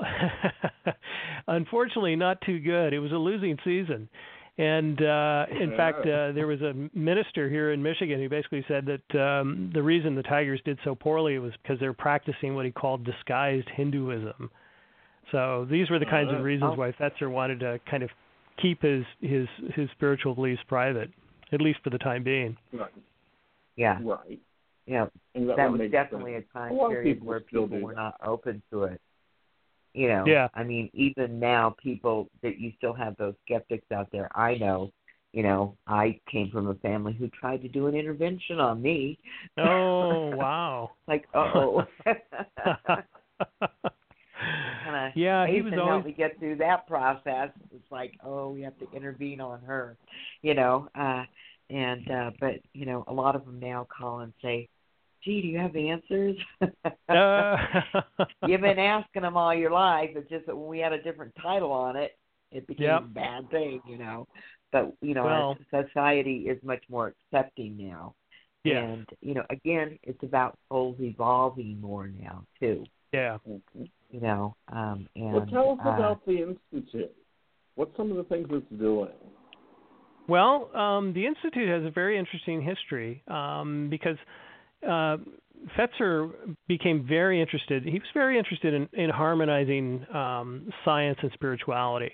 [1.47, 2.93] unfortunately, not too good.
[2.93, 4.09] It was a losing season,
[4.57, 8.85] and uh, in fact, uh, there was a minister here in Michigan who basically said
[8.87, 12.65] that um, the reason the Tigers did so poorly was because they were practicing what
[12.65, 14.49] he called disguised Hinduism.
[15.31, 16.79] So these were the kinds Uh, of reasons oh.
[16.79, 18.09] why Fetzer wanted to kind of
[18.61, 21.09] keep his his his spiritual beliefs private,
[21.53, 22.57] at least for the time being.
[22.71, 22.91] Right.
[23.75, 24.39] yeah Right.
[24.85, 26.45] yeah And that would was definitely sense.
[26.49, 28.01] a time A period people where people were that.
[28.01, 29.01] not open to it.
[29.93, 30.47] You know, Yeah.
[30.55, 34.27] I mean, even now, people that you still have those skeptics out there.
[34.35, 34.91] I know,
[35.33, 39.19] you know, I came from a family who tried to do an intervention on me.
[39.57, 40.91] Oh wow.
[41.07, 41.83] like, uh oh.
[42.05, 43.03] kind
[44.95, 47.49] of yeah, he Aeson was help always me get through that process.
[47.73, 49.95] It's like, oh, we have to intervene on her,
[50.41, 50.87] you know.
[50.95, 51.23] Uh,
[51.73, 54.69] and uh, but you know, a lot of them now call and say,
[55.23, 56.37] "Gee, do you have answers?"
[57.09, 57.57] Uh,
[58.47, 60.11] You've been asking them all your life.
[60.15, 62.17] It's just that when we had a different title on it,
[62.51, 63.01] it became Yep.
[63.01, 64.27] a bad thing, you know.
[64.71, 68.15] but you know, Well- our society is much more accepting now.
[68.63, 68.83] Yes.
[68.83, 72.85] And you know, again, it's about souls evolving more now too.
[73.11, 73.37] Yeah.
[73.45, 77.13] You know, um, and Well, tell us uh, about the institute.
[77.75, 79.09] What's some of the things it's doing?
[80.27, 84.17] Well, um, the institute has a very interesting history um, because
[84.87, 85.17] uh,
[85.77, 86.31] Fetzer
[86.67, 87.83] became very interested.
[87.83, 92.11] He was very interested in, in harmonizing um, science and spirituality.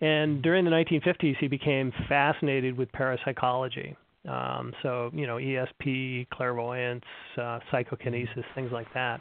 [0.00, 3.96] And during the 1950s, he became fascinated with parapsychology.
[4.28, 7.04] Um, so, you know, ESP, clairvoyance,
[7.40, 9.20] uh, psychokinesis, things like that.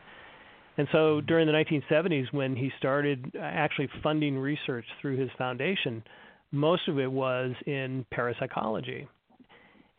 [0.77, 6.03] And so during the 1970s, when he started actually funding research through his foundation,
[6.51, 9.07] most of it was in parapsychology.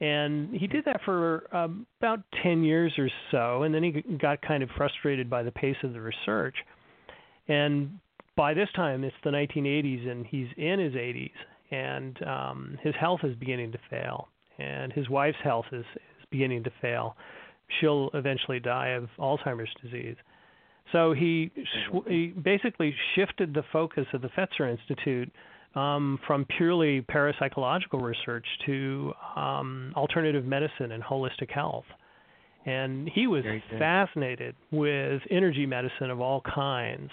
[0.01, 4.43] And he did that for um, about 10 years or so, and then he got
[4.43, 6.55] kind of frustrated by the pace of the research.
[7.49, 7.99] And
[8.37, 11.31] by this time, it's the 1980s, and he's in his 80s,
[11.71, 14.29] and um, his health is beginning to fail,
[14.59, 17.17] and his wife's health is, is beginning to fail.
[17.81, 20.17] She'll eventually die of Alzheimer's disease.
[20.93, 21.51] So he,
[21.89, 25.33] sw- he basically shifted the focus of the Fetzer Institute
[25.77, 31.85] um, from purely parapsychological research to um, alternative medicine and holistic health.
[32.65, 33.45] And he was
[33.79, 37.11] fascinated with energy medicine of all kinds.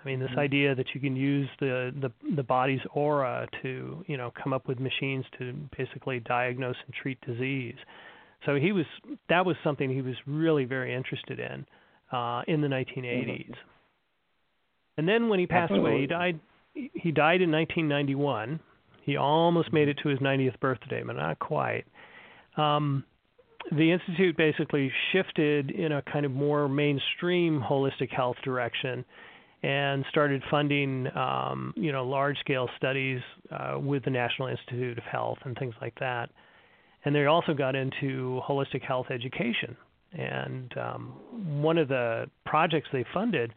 [0.00, 0.38] I mean, this Mhm.
[0.38, 4.68] idea that you can use the, the the body's aura to, you know, come up
[4.68, 7.74] with machines to basically diagnose and treat disease.
[8.44, 8.86] So he was
[9.28, 11.66] that was something he was really very interested in
[12.12, 13.54] uh, in the 1980s.
[14.98, 16.38] And then when he passed away, he died.
[16.94, 18.60] He died in 1991.
[19.02, 21.84] He almost made it to his 90th birthday, but not quite.
[22.56, 23.04] Um,
[23.72, 29.04] the institute basically shifted in a kind of more mainstream holistic health direction
[29.62, 33.20] and started funding, um, you know, large-scale studies
[33.50, 36.30] uh, with the National Institute of Health and things like that.
[37.04, 39.76] And they also got into holistic health education.
[40.12, 43.52] And um, one of the projects they funded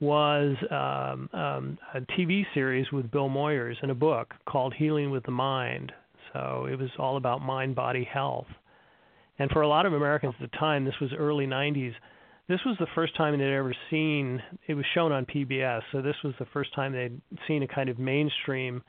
[0.00, 5.24] was um, um, a TV series with Bill Moyers and a book called Healing with
[5.24, 5.92] the Mind.
[6.32, 8.46] So it was all about mind body health.
[9.38, 11.92] And for a lot of Americans at the time, this was early 90s.
[12.48, 15.82] This was the first time they'd ever seen it was shown on PBS.
[15.92, 18.82] So this was the first time they'd seen a kind of mainstream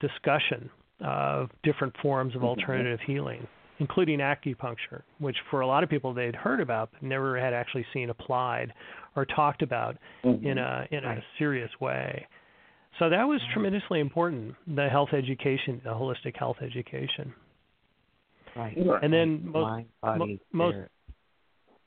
[0.00, 2.46] discussion of different forms of Mhm.
[2.46, 3.46] alternative healing,
[3.78, 7.84] including acupuncture, which for a lot of people they'd heard about but never had actually
[7.92, 8.72] seen applied
[9.16, 10.46] or talked about mm-hmm.
[10.46, 11.22] in a in a Right.
[11.38, 12.26] serious way.
[12.98, 17.34] So that was tremendously important, the health education, the holistic health education.
[18.54, 18.76] right.
[18.76, 19.02] Right.
[19.02, 20.76] And then most mind, body, most-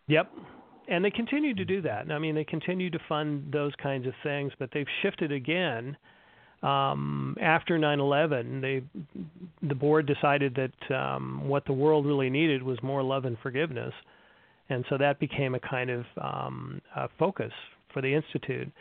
[0.07, 0.31] Yep.
[0.89, 2.11] And they continue to do that.
[2.11, 5.97] I mean, they continue to fund those kinds of things, but they've shifted again.
[6.63, 8.81] Um, after 9/11, they
[9.61, 13.93] the board decided that um, what the world really needed was more love and forgiveness,
[14.69, 17.51] and so that became a kind of um, uh, focus
[17.93, 18.71] for the institute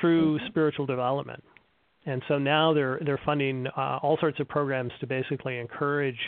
[0.00, 1.42] through spiritual development.
[2.06, 6.18] And so now they're they're funding uh, all sorts of programs to basically encourage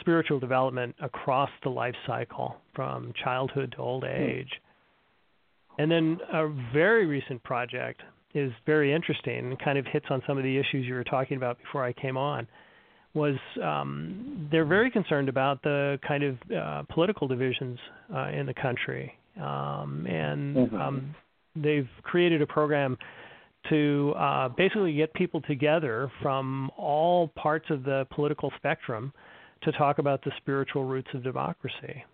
[0.00, 4.50] spiritual development across the life cycle from childhood to old age.
[5.78, 8.00] And then a very recent project
[8.34, 11.36] is very interesting and kind of hits on some of the issues you were talking
[11.36, 12.46] about before I came on.
[13.14, 17.78] Was um, they're very concerned about the kind of uh, political divisions
[18.14, 20.80] uh, in the country, um, and Mhm.
[20.80, 21.14] um,
[21.56, 22.98] they've created a program
[23.70, 29.12] to uh, basically get people together from all parts of the political spectrum
[29.62, 32.04] to talk about the spiritual roots of democracy.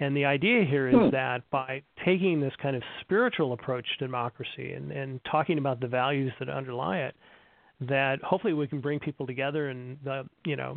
[0.00, 1.10] And the idea here is Hmm.
[1.10, 5.86] that by taking this kind of spiritual approach to democracy and, and talking about the
[5.86, 7.14] values that underlie it,
[7.80, 10.76] that hopefully we can bring people together and the, you know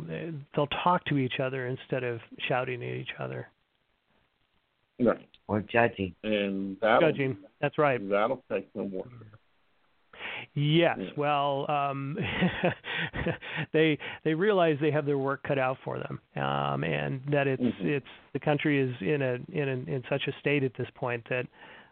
[0.54, 3.48] they'll talk to each other instead of shouting at each other.
[5.00, 5.28] Right.
[5.46, 6.14] or judging.
[6.24, 7.36] And that'll, Judging.
[7.60, 8.00] That's right.
[8.08, 9.08] that'll take some work.
[10.54, 10.98] Yes.
[11.16, 12.16] Well, um,
[13.72, 17.62] they they realize they have their work cut out for them, um, and that it's
[17.62, 17.84] Mhm.
[17.84, 21.24] it's the country is in a in a, in such a state at this point
[21.28, 21.46] that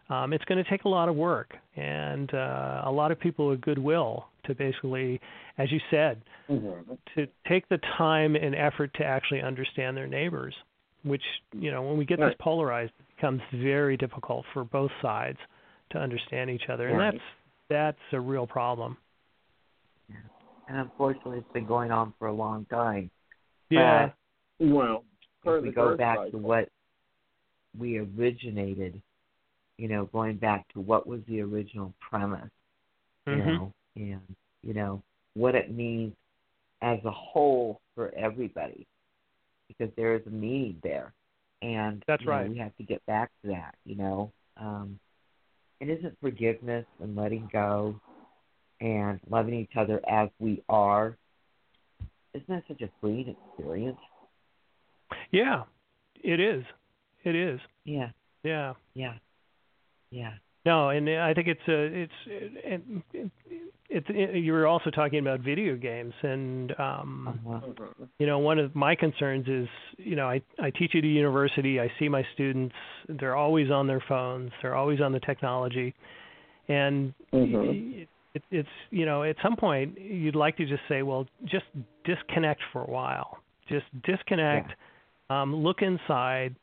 [0.09, 3.47] um, it's going to take a lot of work and uh, a lot of people
[3.47, 5.19] with goodwill to basically,
[5.57, 6.97] as you said, Mhm.
[7.15, 10.55] to take the time and effort to actually understand their neighbors.
[11.03, 11.23] Which
[11.53, 15.37] you know, when we get this polarized, it becomes very difficult for both sides
[15.91, 17.11] to understand each other, and Right.
[17.13, 17.23] that's
[17.69, 18.97] that's a real problem.
[20.67, 23.09] And unfortunately, it's been going on for a long time.
[23.69, 24.11] Yeah.
[24.59, 25.05] Well,
[25.43, 26.31] per if we go back cycle.
[26.31, 26.69] to what
[27.77, 29.01] we originated,
[29.77, 32.49] you know, going back to what was the original premise,
[33.27, 33.45] you Mhm.
[33.45, 35.01] know, and you know
[35.35, 36.15] what it means
[36.81, 38.85] as a whole for everybody
[39.67, 41.13] because there is a need there.
[41.61, 42.49] And That's you know, right.
[42.49, 44.31] we have to get back to that, you know.
[44.57, 44.99] Um
[45.79, 47.99] it isn't forgiveness and letting go
[48.81, 51.17] and loving each other as we are.
[52.33, 53.97] Isn't that such a freeing experience?
[55.31, 55.63] Yeah,
[56.23, 56.63] it is.
[57.23, 57.59] It is.
[57.85, 58.09] Yeah,
[58.43, 58.73] Yeah.
[58.93, 59.13] yeah,
[60.11, 60.33] yeah.
[60.67, 63.31] No, and I think it's a it's it,
[63.89, 67.85] it, it, you were also talking about video games, and um, Uh-huh.
[68.19, 71.79] You know one of my concerns is you know I I teach at a university,
[71.79, 72.75] I see my students,
[73.07, 75.93] they're always on their phones, they're always on the technology,
[76.67, 81.25] and it, it, it's you know at some point you'd like to just say, well,
[81.45, 81.65] just
[82.03, 83.37] disconnect for a while,
[83.69, 84.71] just disconnect,
[85.29, 86.57] um, look inside,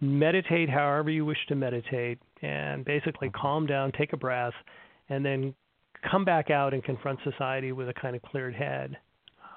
[0.00, 4.54] meditate however you wish to meditate, and basically calm down, take a breath,
[5.08, 5.54] and then
[6.10, 8.96] come back out and confront society with a kind of cleared head.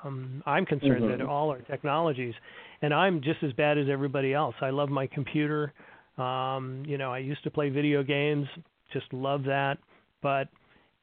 [0.04, 1.30] Um, I'm concerned that Mhm.
[1.30, 2.34] all our technologies,
[2.82, 4.56] and I'm just as bad as everybody else.
[4.62, 5.74] I love my computer.
[6.18, 8.48] Um, you know, I used to play video games,
[8.92, 9.78] just love that,
[10.22, 10.50] but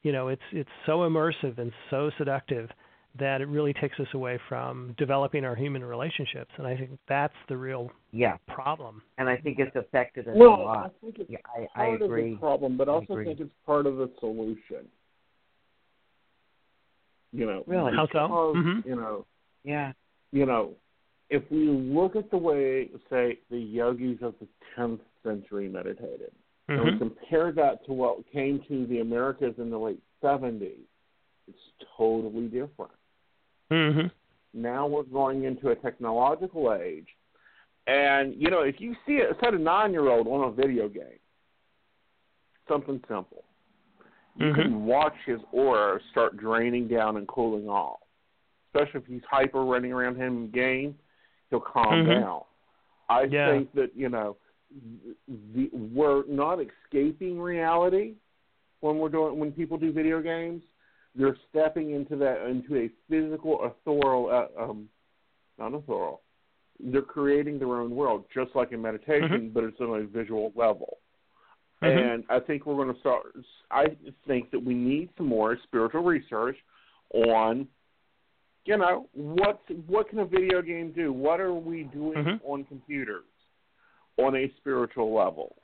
[0.03, 2.71] you know, it's it's so immersive and so seductive
[3.19, 7.35] that it really takes us away from developing our human relationships, and I think that's
[7.49, 9.03] the real Yeah, problem.
[9.19, 12.03] and I think it's affected us a Well, I think it's Yeah, I, I part
[12.03, 12.33] of agree.
[12.33, 13.25] the problem, but I I also agree.
[13.27, 14.89] think it's part of the solution.
[17.33, 17.93] You know, Really?
[17.95, 18.29] How so?
[18.29, 18.85] because, Mhm.
[18.87, 19.27] You know,
[19.65, 19.93] Yeah,
[20.33, 20.75] you know,
[21.31, 26.33] if we look at the way, say, the yogis of the 10th century meditated,
[26.69, 26.99] and we Mhm.
[26.99, 30.87] compare that to what came to the Americas in the late 70s,
[31.47, 32.93] it's totally different.
[33.71, 34.11] Mhm.
[34.55, 37.09] Now we're going into a technological age,
[37.87, 41.19] and you know, if you see a set a nine-year-old on a video game,
[42.67, 43.45] something simple,
[44.37, 44.55] you Mhm.
[44.55, 48.01] can watch his aura start draining down and cooling off.
[48.73, 50.99] Especially if he's hyper running around him in game,
[51.51, 52.21] he'll calm Mhm.
[52.21, 52.45] down.
[53.09, 53.51] I Yeah.
[53.51, 54.37] think that you know,
[55.27, 58.17] the, we're not escaping reality
[58.81, 60.63] when we're doing when people do video games.
[61.15, 64.89] They're stepping into that into a physical, authorial, uh, um,
[65.59, 66.23] not authorial.
[66.79, 70.99] They're creating their own world, just like in meditation, but it's on a visual level.
[71.83, 72.13] Mhm.
[72.15, 73.35] And I think we're going to start.
[73.71, 73.97] I
[74.27, 76.57] think that we need some more spiritual research
[77.13, 77.69] on,
[78.65, 81.13] you know, what what can a video game do?
[81.13, 82.41] What are we doing Mhm.
[82.45, 83.25] on computers
[84.19, 85.57] on a spiritual level?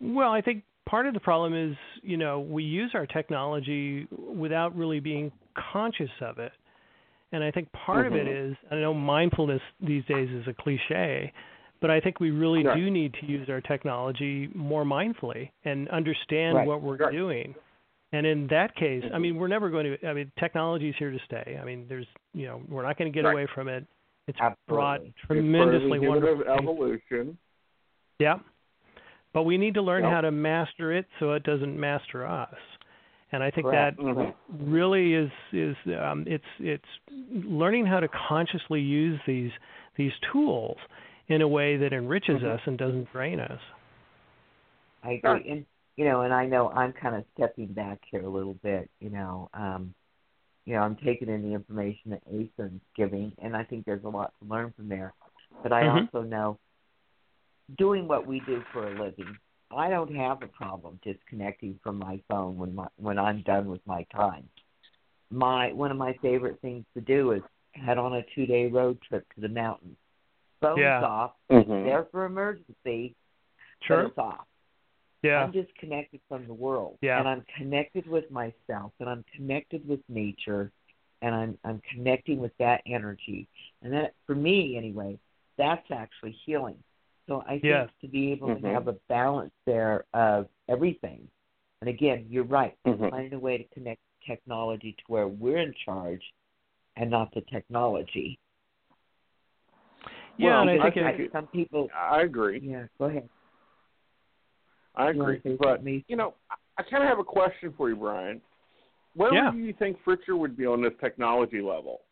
[0.00, 4.76] Well, I think part of the problem is, you know, we use our technology without
[4.76, 5.30] really being
[5.72, 6.52] conscious of it.
[7.32, 8.50] And I think part of it Mhm.
[8.50, 11.32] is, I know mindfulness these days is a cliche,
[11.80, 16.56] but I think we really do need to use our technology more mindfully and understand
[16.56, 16.66] Right.
[16.66, 17.54] what we're doing.
[18.12, 19.20] And in that case, I Mhm.
[19.20, 20.08] mean, we're never going to.
[20.08, 21.56] I mean, technology is here to stay.
[21.60, 23.32] I mean, there's, you know, we're not going to get Right.
[23.32, 23.86] away from it.
[24.26, 24.74] It's Absolutely.
[24.74, 26.52] brought It's part of the tremendously exhibit wonderful.
[26.52, 27.38] of evolution.
[28.18, 28.40] Yeah.
[29.32, 30.12] But we need to learn Yep.
[30.12, 32.54] how to master it so it doesn't master us.
[33.32, 33.96] And I think Correct.
[33.96, 34.34] that Mhm.
[34.48, 36.84] really is is um, it's it's
[37.32, 39.52] learning how to consciously use these
[39.96, 40.76] these tools
[41.28, 42.54] in a way that enriches Mhm.
[42.54, 43.60] us and doesn't drain us.
[45.02, 45.48] I agree.
[45.50, 45.66] And
[45.96, 48.90] you know, and I know I'm kind of stepping back here a little bit.
[49.00, 49.94] You know, um,
[50.66, 54.08] you know, I'm taking in the information that Aeson's giving, and I think there's a
[54.08, 55.14] lot to learn from there.
[55.62, 55.88] But I Mhm.
[55.88, 56.58] also know,
[57.78, 59.36] doing what we do for a living,
[59.70, 63.80] I don't have a problem disconnecting from my phone when my when I'm done with
[63.86, 64.48] my time.
[65.30, 67.42] My one of my favorite things to do is
[67.74, 69.96] head on a two day road trip to the mountains.
[70.60, 71.04] Phones Yeah.
[71.04, 71.84] off, Mhm.
[71.84, 73.14] there for emergency,
[73.82, 74.06] Sure.
[74.06, 74.46] it's off.
[75.22, 75.44] Yeah.
[75.44, 76.98] I'm disconnected from the world.
[77.02, 77.18] Yeah.
[77.18, 80.72] And I'm connected with myself and I'm connected with nature
[81.22, 83.46] and I'm I'm connecting with that energy.
[83.82, 85.18] And that for me anyway,
[85.56, 86.82] that's actually healing.
[87.30, 87.90] So I think Yes.
[88.00, 88.60] to be able Mhm.
[88.62, 91.30] to have a balance there of everything.
[91.80, 92.76] And again, you're right.
[92.84, 93.08] Mhm.
[93.08, 96.34] Finding a way to connect technology to where we're in charge
[96.96, 98.36] and not the technology.
[100.38, 102.58] Yeah, Well, and I I think think it, it- some people I agree.
[102.58, 103.28] yeah, go ahead.
[104.96, 105.40] I You agree.
[105.42, 106.04] say But something?
[106.08, 108.42] you know, I, I kind of have a question for you, Brian.
[109.14, 109.52] Where Yeah.
[109.52, 112.02] do you think Fetzer would be on this technology level?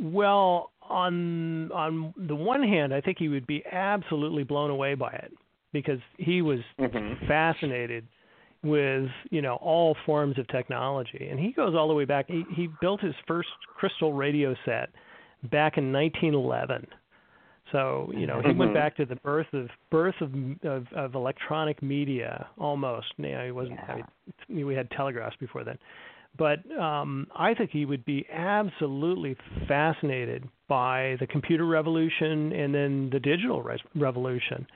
[0.00, 5.12] Well, on on the one hand, I think he would be absolutely blown away by
[5.12, 5.32] it
[5.72, 7.26] because he was Mhm.
[7.26, 8.06] fascinated
[8.62, 12.26] with you know all forms of technology, and he goes all the way back.
[12.28, 14.90] He he built his first crystal radio set
[15.44, 16.86] back in 1911.
[17.72, 18.74] So you know he went Mhm.
[18.74, 20.34] back to the birth of birth of
[20.64, 23.14] of, of electronic media almost.
[23.16, 23.80] You know, he wasn't.
[23.88, 24.02] I
[24.48, 25.78] mean, we had telegraphs before then,
[26.36, 29.36] But um, I think he would be absolutely
[29.68, 34.66] fascinated by the computer revolution and then the digital re- revolution.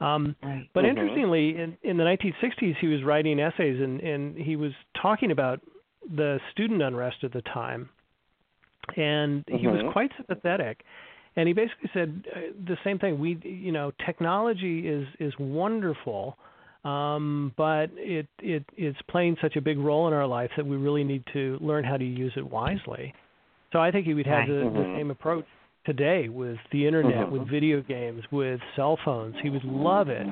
[0.00, 0.36] Um,
[0.74, 0.88] but Mhm.
[0.88, 5.60] interestingly, in, in the 1960s, he was writing essays and, and he was talking about
[6.16, 7.88] the student unrest at the time.
[8.96, 9.92] And he was Mhm.
[9.92, 10.84] quite sympathetic.
[11.36, 13.18] And he basically said uh, the same thing.
[13.18, 16.36] We, you know, technology is is wonderful,
[16.84, 20.76] um, but it it it's playing such a big role in our life that we
[20.76, 23.14] really need to learn how to use it wisely.
[23.72, 24.48] So I think he would have Right.
[24.48, 24.96] the, the Mhm.
[24.98, 25.46] same approach
[25.84, 27.30] today with the internet, Mhm.
[27.30, 29.34] with video games, with cell phones.
[29.42, 30.26] He would love it,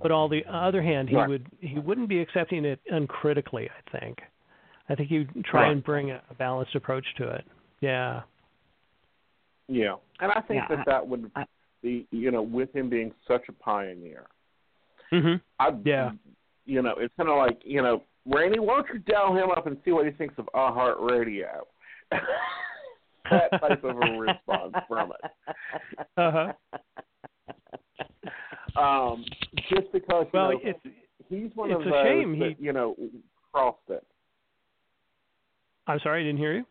[0.00, 1.28] but on the other hand, he Right.
[1.28, 3.68] would he wouldn't be accepting it uncritically.
[3.68, 4.22] I think.
[4.88, 5.72] I think he'd try Right.
[5.72, 7.44] and bring a, a balanced approach to it.
[7.80, 8.22] Yeah.
[9.68, 11.46] Yeah, and I think Yeah, that that would I-
[11.82, 14.26] be, you know, with him being such a pioneer.
[15.12, 15.40] Mhm.
[15.58, 16.12] I, Yeah.
[16.66, 19.66] You know, it's kind of like, you know, Raine, why don't you dial him up
[19.66, 21.62] and see what he thinks of iHeartRadio?
[23.30, 25.30] that type of a response from it.
[26.16, 26.52] Uh huh.
[28.80, 29.24] Um,
[29.68, 30.78] just because, you Well, know, it's
[31.28, 32.94] he's one it's of a those shame that, he- you know,
[33.52, 34.04] crossed it.
[35.86, 36.64] I'm sorry, I didn't hear you.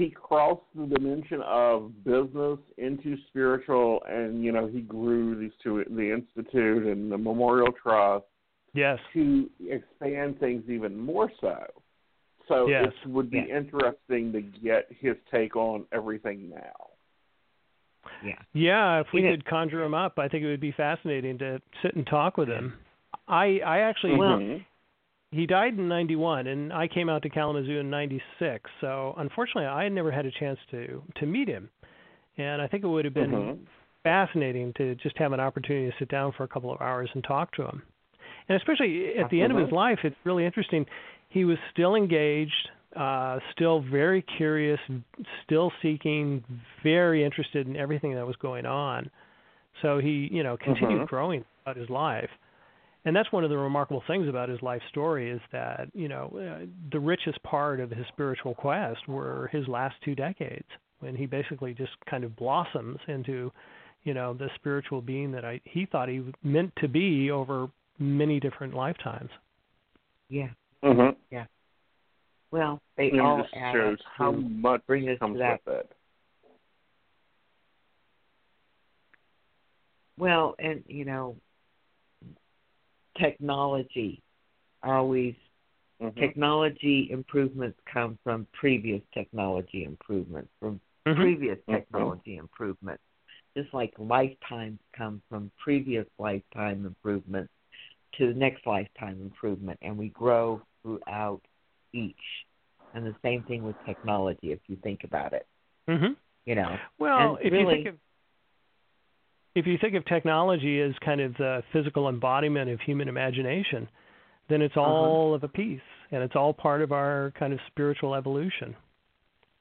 [0.00, 5.84] He crossed the dimension of business into spiritual, and you know he grew these two,
[5.90, 8.24] the institute and the Memorial Trust,
[8.72, 8.98] Yes.
[9.12, 11.66] to expand things even more so.
[12.48, 12.94] So Yes.
[13.04, 13.58] it would be Yeah.
[13.58, 16.86] interesting to get his take on everything now.
[18.24, 18.38] yeah.
[18.54, 19.32] Yeah, if we Yeah.
[19.32, 22.48] could conjure him up, I think it would be fascinating to sit and talk with
[22.48, 22.72] him.
[23.28, 24.64] I I actually Well- Mhm.
[25.32, 28.70] He died in 91 and I came out to Kalamazoo in 96.
[28.80, 31.70] So unfortunately, I had never had a chance to to meet him.
[32.36, 33.58] And I think it would have been Mhm.
[34.02, 37.22] fascinating to just have an opportunity to sit down for a couple of hours and
[37.22, 37.82] talk to him.
[38.48, 40.86] And especially at the end of his life, it's really interesting.
[41.28, 44.80] He was still engaged, uh, still very curious,
[45.44, 46.42] still seeking,
[46.82, 49.10] very interested in everything that was going on.
[49.82, 51.08] So he, you know, continued Mhm.
[51.08, 52.30] growing throughout his life.
[53.04, 56.30] And that's one of the remarkable things about his life story is that, you know,
[56.36, 60.66] uh, the richest part of his spiritual quest were his last two decades
[60.98, 63.50] when he basically just kind of blossoms into,
[64.04, 68.38] you know, the spiritual being that I he thought he meant to be over many
[68.38, 69.30] different lifetimes.
[70.28, 70.48] Yeah.
[70.82, 71.16] Mhm.
[71.30, 71.46] Yeah
[72.50, 75.38] well, they And all it just add shows up how much bring us to comes
[75.38, 75.60] that.
[75.66, 75.92] with it.
[80.18, 81.36] Well, and you know,
[83.20, 84.22] technology
[84.82, 85.34] always
[86.00, 86.14] Mhm.
[86.18, 91.20] technology improvements come from previous technology improvements, from Mm-hmm.
[91.20, 91.76] previous Mhm.
[91.76, 93.02] technology improvements.
[93.56, 97.52] Just like lifetimes come from previous lifetime improvements
[98.12, 101.42] to the next lifetime improvement, and we grow throughout
[101.92, 102.46] each.
[102.92, 105.46] And the same thing with technology, if you think about it.
[105.88, 106.16] Mhm.
[106.46, 108.00] You know, Well, And if really- you think of
[109.54, 113.88] if you think of technology as kind of the physical embodiment of human imagination,
[114.48, 114.86] then it's Uh-huh.
[114.86, 115.80] all of a piece,
[116.10, 118.74] and it's all part of our kind of spiritual evolution.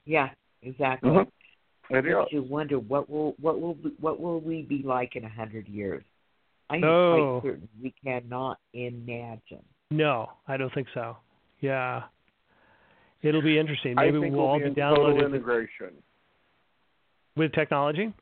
[0.05, 0.29] yeah,
[0.63, 1.09] exactly.
[1.11, 1.27] Mhm.
[1.91, 5.29] It makes you wonder what will what will what will we be like in a
[5.29, 6.03] hundred years?
[6.69, 7.39] I am Oh.
[7.41, 9.63] quite certain we cannot imagine.
[9.91, 11.17] No, I don't think so.
[11.61, 12.03] Yeah,
[13.21, 13.97] it'll be interesting.
[13.99, 16.03] I Maybe think we'll we'll all be be in total downloaded with, integration
[17.35, 18.13] with technology.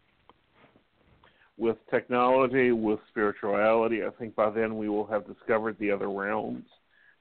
[1.57, 4.03] With technology, with spirituality.
[4.05, 6.65] I think by then we will have discovered the other realms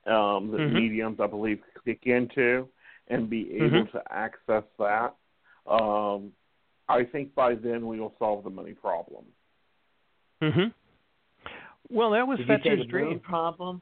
[0.06, 0.72] um, that Mhm.
[0.72, 2.68] mediums, I believe, kick into,
[3.08, 3.90] and be able Mhm.
[3.92, 5.16] to access that.
[5.66, 6.32] Um,
[6.88, 9.24] I think by then we will solve the money problem.
[10.40, 10.68] hmm
[11.88, 13.20] Well, that was Did you say Fetzer's the dream.
[13.20, 13.80] problem?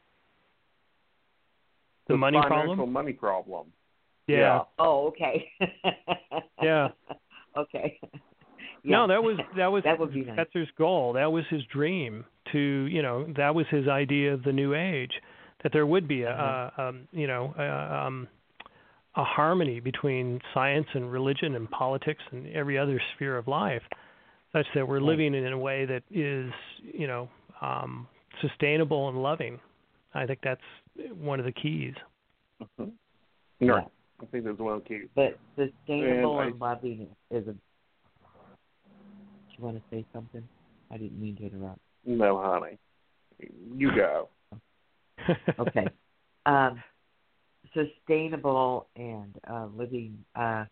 [2.07, 2.93] The money financial problem.
[2.93, 3.73] money problem.
[4.27, 4.65] Yeah.
[4.79, 5.51] Oh, okay.
[6.63, 6.93] Yeah.
[7.57, 8.01] Okay.
[8.95, 10.37] No, that was that was that would be nice.
[10.37, 11.15] Fetzer's goal.
[11.15, 15.13] That was his dream to you know that was his idea of the new age
[15.63, 16.71] that there would be a, Uh-huh.
[16.83, 18.29] a um, you know a, um,
[19.17, 23.83] a harmony between science and religion and politics and every other sphere of life,
[24.53, 27.29] such that we're living in a way that is you know
[27.63, 28.07] um,
[28.43, 29.59] sustainable and loving.
[30.13, 30.61] I think that's
[31.19, 31.95] one of the keys.
[32.63, 32.93] Mhm.
[33.61, 33.71] Yeah.
[33.73, 33.87] Right.
[34.21, 35.09] I think that's one of the keys.
[35.15, 37.55] But sustainable And and, loving is a.
[39.57, 40.43] Do you want to say something?
[40.91, 41.79] I didn't mean to interrupt.
[42.05, 42.79] No, honey.
[43.77, 44.29] You go.
[45.59, 45.87] Okay.
[46.47, 46.83] um,
[47.73, 50.19] sustainable and uh, living.
[50.35, 50.65] Uh,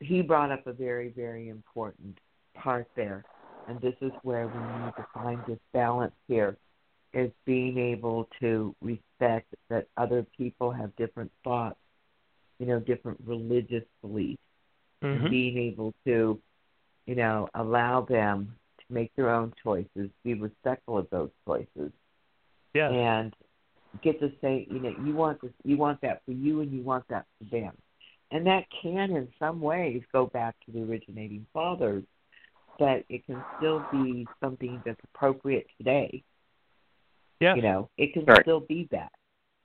[0.00, 2.16] he brought up a very, very important
[2.54, 3.24] part there,
[3.68, 6.56] and this is where we need to find this balance here.
[7.12, 11.76] is being able to respect that other people have different thoughts,
[12.60, 14.40] you know, different religious beliefs,
[15.02, 15.22] Mhm.
[15.22, 16.40] and being able to,
[17.10, 21.90] you know, allow them to make their own choices, be respectful of those choices,
[22.72, 22.92] Yes.
[22.92, 23.34] and
[24.00, 26.82] get to say, you know, you want this, you want that for you, and you
[26.82, 27.76] want that for them,
[28.30, 32.04] and that can, in some ways, go back to the originating fathers,
[32.78, 36.22] but it can still be something that's appropriate today.
[37.40, 37.56] Yes.
[37.56, 38.42] You know, it can Right.
[38.42, 39.10] still be that.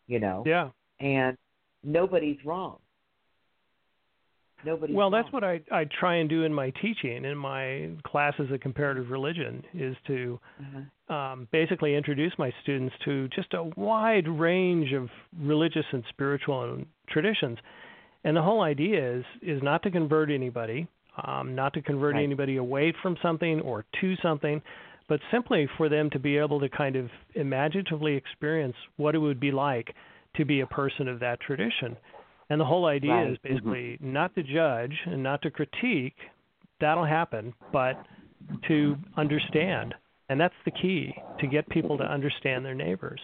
[0.07, 0.71] You know, Yeah.
[0.99, 1.37] and
[1.83, 2.79] nobody's wrong.
[4.63, 8.49] Nobody's Well, that's what I I try and do in my teaching in my classes
[8.51, 11.13] of comparative religion is to Uh-huh.
[11.13, 17.59] um, basically introduce my students to just a wide range of religious and spiritual traditions.
[18.23, 20.87] And the whole idea is is not to convert anybody,
[21.23, 22.23] um, not to convert Right.
[22.23, 24.61] anybody away from something or to something,
[25.07, 29.39] but simply for them to be able to kind of imaginatively experience what it would
[29.39, 29.93] be like
[30.33, 31.95] to be a person of that tradition.
[32.49, 33.31] And the whole idea Right.
[33.31, 36.17] is basically not to judge and not to critique.
[36.79, 37.97] That'll happen, but
[38.67, 39.95] to understand.
[40.29, 43.19] And that's the key to get people to understand their neighbors.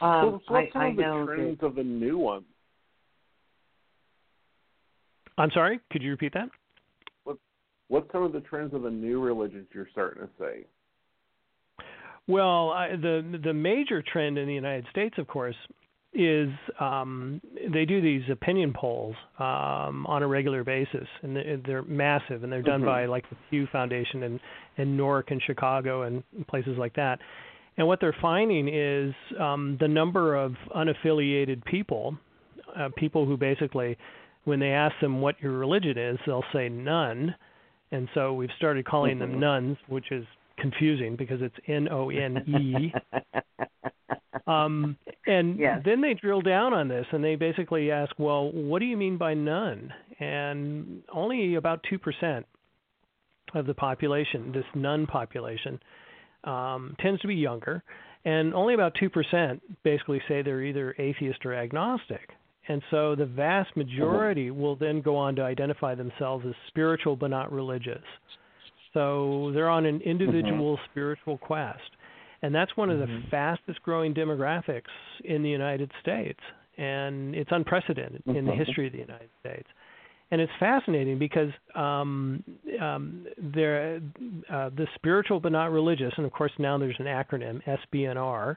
[0.00, 2.44] Um, so what's I, some I of the trends that, of the new ones?
[5.38, 6.48] I'm sorry, could you repeat that?
[7.24, 7.38] What
[7.88, 10.64] What's some of the trends of the new religions you're starting to see?
[12.26, 15.56] Well, I, the the major trend in the United States, of course,
[16.14, 16.48] is
[16.78, 17.40] um,
[17.72, 22.62] they do these opinion polls um, on a regular basis, and they're, massive, and they're
[22.62, 22.86] done Mhm.
[22.86, 24.40] by like the Pew Foundation and
[24.76, 27.20] and NORC and Chicago and places like that.
[27.76, 32.16] And what they're finding is um, the number of unaffiliated people,
[32.76, 33.96] uh, people who basically,
[34.44, 37.34] when they ask them what your religion is, they'll say none.
[37.90, 39.38] And so we've started calling them Mhm.
[39.38, 40.24] nuns, which is
[40.56, 42.92] confusing because it's N O N E.
[44.46, 45.82] Um, and Yes.
[45.84, 49.16] then they drill down on this and they basically ask, well, what do you mean
[49.16, 49.92] by none?
[50.20, 52.44] And only about 2%
[53.54, 55.80] of the population, this nun population,
[56.44, 57.82] um, tends to be younger.
[58.24, 62.30] And only about 2% basically say they're either atheist or agnostic.
[62.68, 67.28] And so the vast majority will then go on to identify themselves as spiritual but
[67.28, 68.02] not religious.
[68.94, 71.80] So they're on an individual spiritual quest.
[72.44, 73.30] And that's one of the Mhm.
[73.30, 74.90] fastest growing demographics
[75.24, 76.40] in the United States.
[76.76, 79.66] And it's unprecedented in the history of the United States.
[80.30, 82.44] And it's fascinating because um,
[82.78, 84.02] um, there,
[84.50, 88.56] uh, the spiritual but not religious, and of course now there's an acronym SBNR.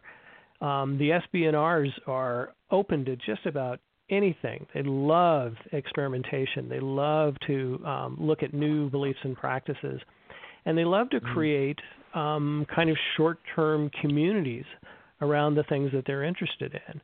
[0.60, 3.80] Um, the SBNRs are open to just about
[4.10, 4.66] anything.
[4.74, 6.68] They love experimentation.
[6.68, 10.02] They love to um, look at new beliefs and practices,
[10.66, 11.34] and they love to Mhm.
[11.34, 11.80] create
[12.18, 14.66] um, kind of short-term communities
[15.22, 17.02] around the things that they're interested in.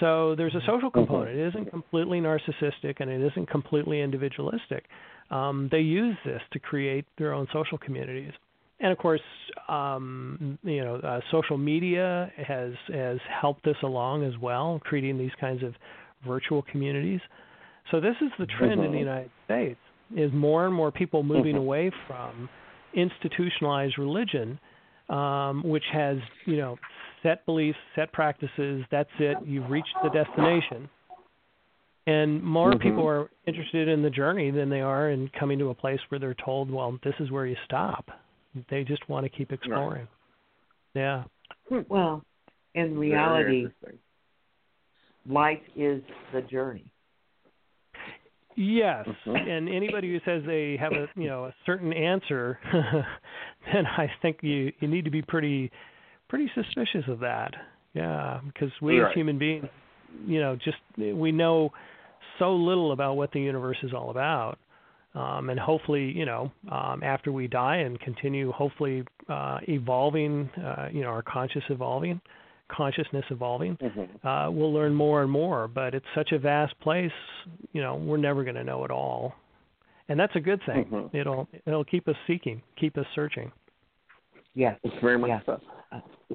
[0.00, 1.36] So there's a social component.
[1.38, 4.82] It isn't completely narcissistic and it isn't completely individualistic.
[5.30, 8.32] Um, they use this to create their own social communities.
[8.80, 9.26] And of course,
[9.68, 15.36] um, you know, uh, social media has has helped this along as well, creating these
[15.40, 15.72] kinds of
[16.26, 17.20] virtual communities.
[17.90, 19.08] So this is the trend in the Mhm.
[19.10, 19.80] United States:
[20.16, 21.64] is more and more people moving Mhm.
[21.66, 22.48] away from
[22.94, 24.58] institutionalized religion,
[25.08, 26.78] um, which has you know
[27.22, 28.84] set beliefs, set practices.
[28.90, 29.38] That's it.
[29.44, 30.88] You've reached the destination.
[32.06, 32.80] And more Mhm.
[32.80, 36.18] people are interested in the journey than they are in coming to a place where
[36.18, 38.10] they're told, "Well, this is where you stop."
[38.68, 40.08] They just want to keep exploring.
[40.94, 41.24] Yeah.
[41.88, 42.22] well,
[42.74, 43.68] in reality,
[45.26, 46.91] life is the journey.
[48.54, 49.48] Yes, Mhm.
[49.48, 52.58] and anybody who says they have a you know a certain answer,
[53.72, 55.70] then I think you you need to be pretty
[56.28, 57.54] pretty suspicious of that.
[57.94, 59.08] Yeah, because we Right.
[59.10, 59.66] as human beings,
[60.26, 61.72] you know, just we know
[62.38, 64.58] so little about what the universe is all about,
[65.14, 70.88] um, and hopefully, you know, um, after we die and continue, hopefully uh, evolving, uh,
[70.92, 72.20] you know, our conscious evolving,
[72.72, 74.08] consciousness evolving Mhm.
[74.24, 75.68] uh, we'll learn more and more.
[75.68, 77.12] But it's such a vast place,
[77.72, 79.34] you know, we're never going to know it all,
[80.08, 80.84] and that's a good thing.
[80.86, 81.14] Mhm.
[81.14, 83.52] It'll it'll keep us seeking, keep us searching.
[84.54, 84.78] Yes.
[84.82, 85.42] It's very much Yes.
[85.46, 85.60] so.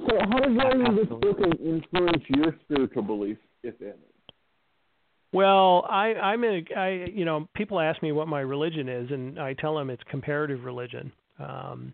[0.07, 3.93] So, how does writing this book influence your spiritual beliefs, if any?
[5.33, 9.39] Well, I I'm a I you know people ask me what my religion is, and
[9.39, 11.11] I tell them it's comparative religion.
[11.39, 11.93] Um,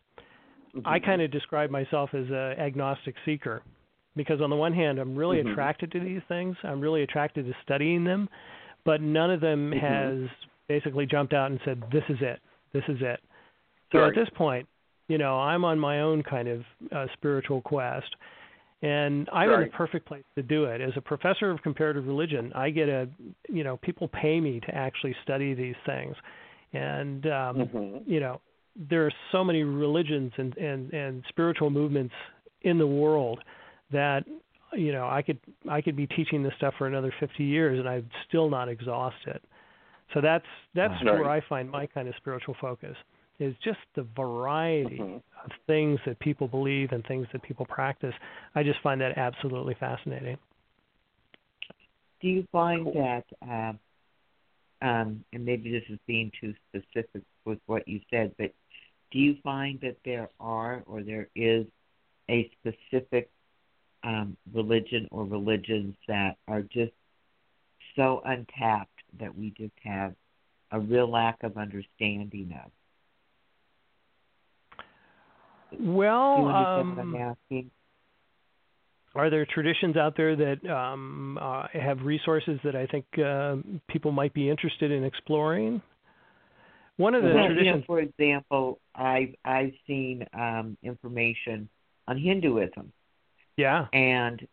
[0.85, 1.05] I Mhm.
[1.05, 3.63] kind of describe myself as a agnostic seeker
[4.15, 5.51] because on the one hand I'm really Mhm.
[5.51, 6.55] attracted to these things.
[6.63, 8.29] I'm really attracted to studying them,
[8.85, 9.79] but none of them Mhm.
[9.79, 10.29] has
[10.67, 12.39] basically jumped out and said this is it.
[12.71, 13.21] This is it.
[13.91, 14.07] So Right.
[14.09, 14.67] at this point,
[15.07, 18.15] you know, I'm on my own kind of uh, spiritual quest.
[18.81, 19.71] And I'm in Right.
[19.71, 20.81] the perfect place to do it.
[20.81, 23.07] As a professor of comparative religion, I get a,
[23.47, 26.17] you know, people pay me to actually study these things.
[26.73, 28.03] And, um, Mhm.
[28.05, 28.41] you know,
[28.75, 32.13] there are so many religions and, and, and spiritual movements
[32.63, 33.41] in the world
[33.91, 34.25] that
[34.73, 37.87] you know I could I could be teaching this stuff for another 50 years and
[37.87, 39.41] I'd still not exhaust it.
[40.13, 41.19] So that's that's Right.
[41.19, 42.95] where I find my kind of spiritual focus
[43.39, 45.21] is just the variety Mhm.
[45.43, 48.13] of things that people believe and things that people practice.
[48.55, 50.37] I just find that absolutely fascinating.
[52.21, 52.93] Do you find Cool.
[52.93, 53.79] that, um,
[54.81, 58.53] um, and maybe this is being too specific with what you said, but
[59.11, 61.65] do you find that there are or there is
[62.29, 63.29] a specific
[64.03, 66.93] um, religion or religions that are just
[67.95, 68.89] so untapped
[69.19, 70.13] that we just have
[70.71, 72.71] a real lack of understanding of?
[75.79, 77.21] Well, Do you understand what
[77.53, 77.71] um,
[79.15, 84.11] are there traditions out there that um, uh, have resources that I think uh, people
[84.11, 85.81] might be interested in exploring?
[86.97, 91.69] One of the Well, you know, traditions, for example, I've I've seen um, information
[92.07, 92.91] on Hinduism,
[93.57, 94.45] yeah, and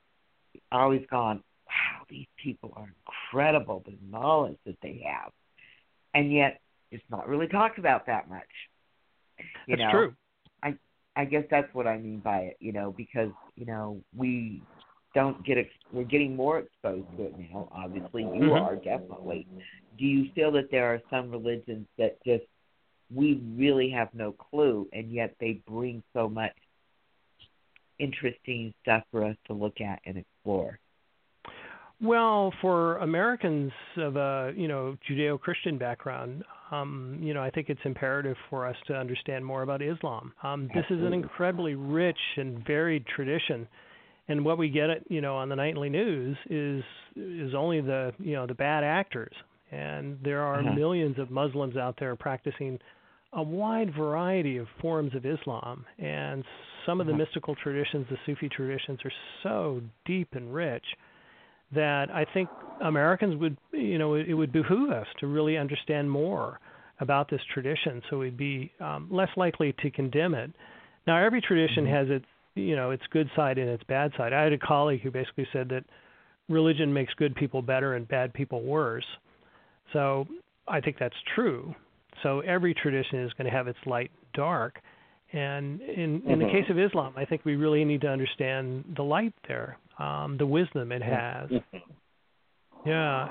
[0.72, 5.32] I always gone, wow, these people are incredible, the knowledge that they have,
[6.14, 8.48] and yet it's not really talked about that much.
[9.66, 9.90] You that's know?
[9.90, 10.14] true.
[10.62, 10.74] I
[11.16, 14.62] I guess that's what I mean by it, you know, because you know we
[15.14, 17.68] don't get ex- we're getting more exposed to it now.
[17.72, 18.62] Obviously, you Mhm.
[18.62, 19.46] are definitely.
[19.98, 22.44] Do you feel that there are some religions that just
[23.14, 26.56] we really have no clue, and yet they bring so much
[28.00, 30.78] interesting stuff for us to look at and explore?
[32.02, 37.80] Well, for Americans of a you know Judeo-Christian background, um, you know I think it's
[37.84, 40.32] imperative for us to understand more about Islam.
[40.42, 43.68] Um, this is an incredibly rich and varied tradition,
[44.28, 46.82] and what we get at you know on the nightly news is
[47.16, 49.34] is only the you know the bad actors,
[49.70, 50.72] and there are Uh-huh.
[50.72, 52.78] millions of Muslims out there practicing
[53.34, 56.42] a wide variety of forms of Islam, and
[56.86, 57.22] some of the Uh-huh.
[57.24, 59.12] mystical traditions, the Sufi traditions, are
[59.42, 60.84] so deep and rich
[61.72, 62.50] that I think
[62.80, 66.58] Americans would, you know, it would behoove us to really understand more
[66.98, 70.50] about this tradition, so we'd be um, less likely to condemn it.
[71.06, 71.90] Now, every tradition Mhm.
[71.90, 74.32] has its, you know, its good side and its bad side.
[74.32, 75.84] I had a colleague who basically said that
[76.48, 79.06] religion makes good people better and bad people worse.
[79.92, 80.26] So
[80.68, 81.74] I think that's true.
[82.22, 84.80] So every tradition is going to have its light and dark.
[85.32, 86.52] And in in the Mhm.
[86.52, 90.46] case of Islam, I think we really need to understand the light there, um, the
[90.46, 91.50] wisdom it has.
[92.84, 93.28] Yeah,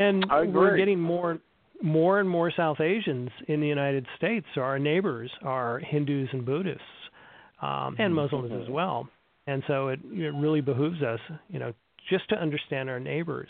[0.00, 1.38] and we're getting more,
[1.82, 4.46] more and more South Asians in the United States.
[4.56, 6.82] Our neighbors are Hindus and Buddhists,
[7.62, 8.72] um, and Muslims as Mhm.
[8.72, 9.08] well.
[9.46, 11.72] And so it, it really behooves us, you know,
[12.08, 13.48] just to understand our neighbors.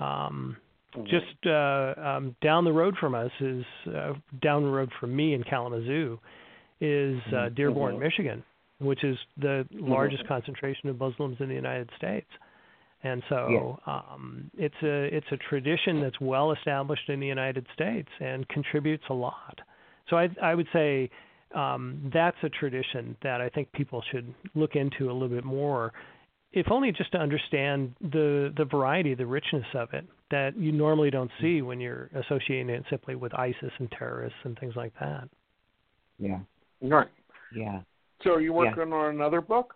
[0.00, 0.56] Um,
[0.96, 1.06] Mhm.
[1.06, 5.34] just uh, um, down the road from us is uh, down the road from me
[5.34, 6.18] in Kalamazoo
[6.82, 7.54] is uh, Mhm.
[7.54, 8.00] Dearborn, Mhm.
[8.00, 8.44] Michigan,
[8.78, 12.28] which is the largest concentration of Muslims in the United States.
[13.04, 18.08] And so um, it's a it's a tradition that's well established in the United States
[18.20, 19.60] and contributes a lot.
[20.08, 21.10] So I I would say
[21.54, 25.92] um, that's a tradition that I think people should look into a little bit more,
[26.52, 31.10] if only just to understand the the variety, the richness of it that you normally
[31.10, 35.28] don't see when you're associating it simply with ISIS and terrorists and things like that.
[36.18, 36.40] Yeah,
[36.82, 37.08] Right.
[37.54, 37.80] yeah.
[38.22, 39.74] So are you working on another book?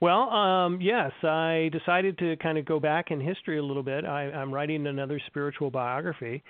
[0.00, 4.04] Well, um, yes, I decided to kind of go back in history a little bit.
[4.04, 6.42] I, I'm writing another spiritual biography,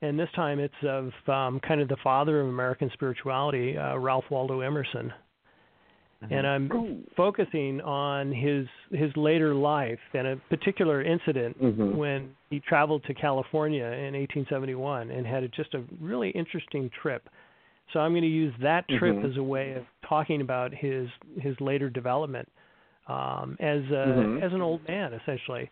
[0.00, 4.26] and this time it's of um, kind of the father of American spirituality, uh, Ralph
[4.30, 5.12] Waldo Emerson.
[6.30, 6.98] And I'm Ooh.
[7.16, 11.94] focusing on his his later life and a particular incident Mhm.
[11.94, 17.26] when he traveled to California in 1871 and had a, just a really interesting trip.
[17.92, 19.30] So I'm going to use that trip Mhm.
[19.30, 22.48] as a way of talking about his his later development
[23.08, 24.42] um, as a, Mhm.
[24.42, 25.70] as an old man, essentially.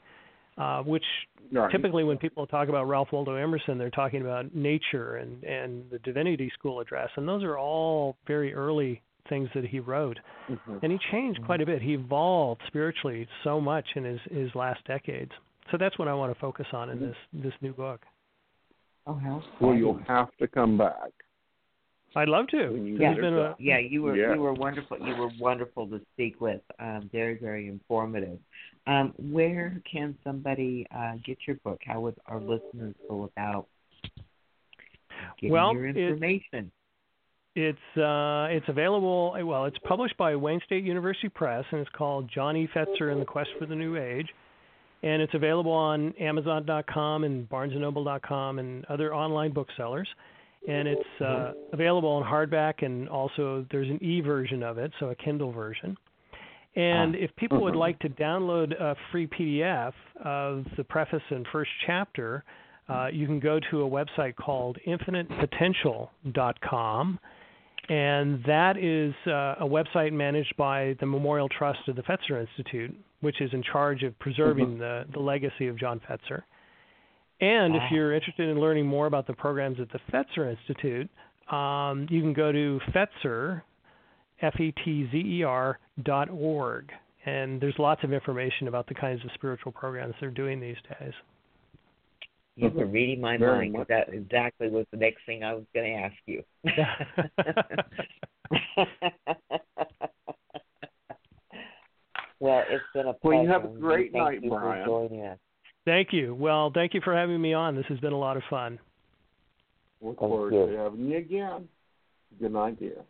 [0.57, 1.05] Uh, which
[1.53, 1.71] Right.
[1.71, 6.01] typically, when people talk about Ralph Waldo Emerson, they're talking about nature and and the
[6.01, 10.19] Divinity School address, and those are all very early things that he wrote.
[10.49, 10.83] Mhm.
[10.83, 11.81] And he changed quite a bit.
[11.81, 15.33] He evolved spiritually so much in his his last decades.
[15.71, 18.05] So that's what I want to focus on in this this new book.
[19.07, 21.12] Oh, how Well, you'll have to come back.
[22.16, 22.96] I'd love to.
[22.98, 23.14] Yeah.
[23.14, 24.34] Been a, Yeah, you were Yeah.
[24.34, 24.98] you were wonderful.
[24.98, 26.62] You were wonderful to speak with.
[26.78, 28.38] Um, very very informative.
[28.86, 31.80] Um, where can somebody uh, get your book?
[31.86, 33.66] How would our listeners go about
[35.40, 36.70] getting Well, your it- information?
[37.54, 39.36] it's uh, it's available.
[39.44, 42.68] Well, it's published by Wayne State University Press, and it's called John E.
[42.74, 44.28] Fetzer and the Quest for the New Age.
[45.02, 50.09] And it's available on Amazon.com and BarnesandNoble.com and other online booksellers.
[50.69, 51.75] And it's uh, Mm-hmm.
[51.75, 55.97] available in hardback, and also there's an e version of it, so a Kindle version.
[56.77, 57.25] And Ah.
[57.25, 57.79] if people would Mhm.
[57.87, 62.45] like to download a free PDF of the preface and first chapter,
[62.89, 67.19] uh, you can go to a website called infinitepotential.com.
[67.89, 72.95] And that is uh, a website managed by the Memorial Trust of the Fetzer Institute,
[73.21, 76.43] which is in charge of preserving the, the legacy of John Fetzer.
[77.41, 81.09] And if you're interested in learning more about the programs at the Fetzer Institute,
[81.55, 83.62] um, you can go to Fetzer,
[84.43, 86.91] F E T Z E R dot org,
[87.26, 91.12] and there's lots of information about the kinds of spiritual programs they're doing these days.
[92.57, 93.89] You were reading my Very mind 'cause much.
[93.89, 96.43] that exactly was the next thing I was going to ask you.
[102.41, 103.18] well, it's been a pleasure.
[103.22, 105.39] Well, you have a and great thank night, you Brian.
[105.89, 106.11] For joining us.
[106.11, 106.34] Thank you.
[106.34, 107.76] Well, thank you for having me on.
[107.76, 108.78] This has been a lot of fun.
[110.01, 111.68] Look Thank forward to having you again.
[112.41, 113.05] Good night, dear.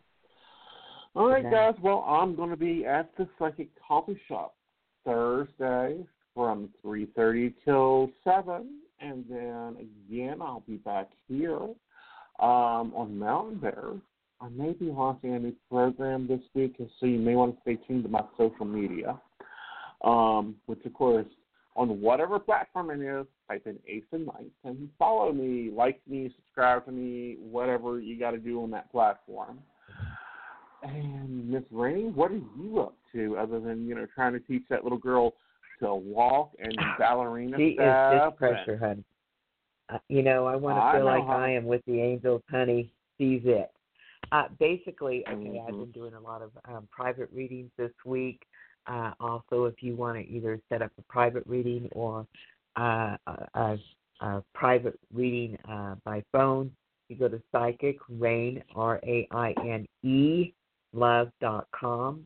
[1.15, 1.73] All right, Good night.
[1.73, 1.81] guys.
[1.83, 4.55] Well, I'm going to be at the Psychic Coffee Shop
[5.05, 6.05] Thursday
[6.35, 9.75] from 3:30 till 7, and then
[10.09, 11.61] again I'll be back here
[12.39, 13.91] um, on Mountain Bear.
[14.41, 17.77] I may be launching a new program this week, so you may want to stay
[17.87, 19.19] tuned to my social media.
[20.01, 21.27] Um, which, of course,
[21.75, 26.85] on whatever platform it is, type in Aeson Knight and follow me, like me, subscribe
[26.85, 29.59] to me, whatever you got to do on that platform.
[30.81, 34.63] And Miss Rainey, what are you up to other than you know trying to teach
[34.69, 35.33] that little girl
[35.81, 38.31] to walk and ballerina She is stuff?
[38.31, 39.03] just pressure, honey.
[39.89, 42.41] Uh, you know, I want to I feel know like I am with the angels,
[42.49, 42.91] honey.
[43.17, 43.71] She's it.
[44.31, 45.79] Uh, basically, okay, I've Mhm.
[45.79, 48.45] been doing a lot of um, private readings this week.
[48.89, 52.25] Uh, also, if you want to either set up a private reading or
[52.75, 53.15] uh,
[53.53, 53.77] a,
[54.21, 56.71] a, private reading uh, by phone,
[57.07, 60.53] you go to Psychic Raine R A I N E
[60.93, 62.25] love dot com.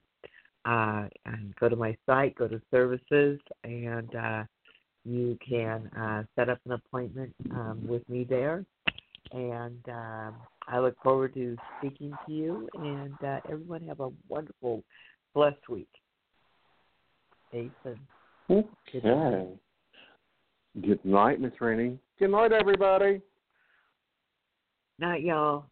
[0.66, 4.43] Uh, and go to my site, go to services, and uh,
[5.03, 8.66] you can uh, set up an appointment um, with me there.
[9.34, 10.36] And um,
[10.70, 12.70] I look forward to speaking to you.
[12.76, 14.84] And uh, everyone have a wonderful,
[15.34, 15.89] blessed week.
[17.54, 17.99] Jason.
[18.49, 19.47] Okay.
[20.82, 21.99] Good night, Miss Rainey.
[22.18, 23.22] Good night, everybody.
[24.97, 25.66] Night, y'all.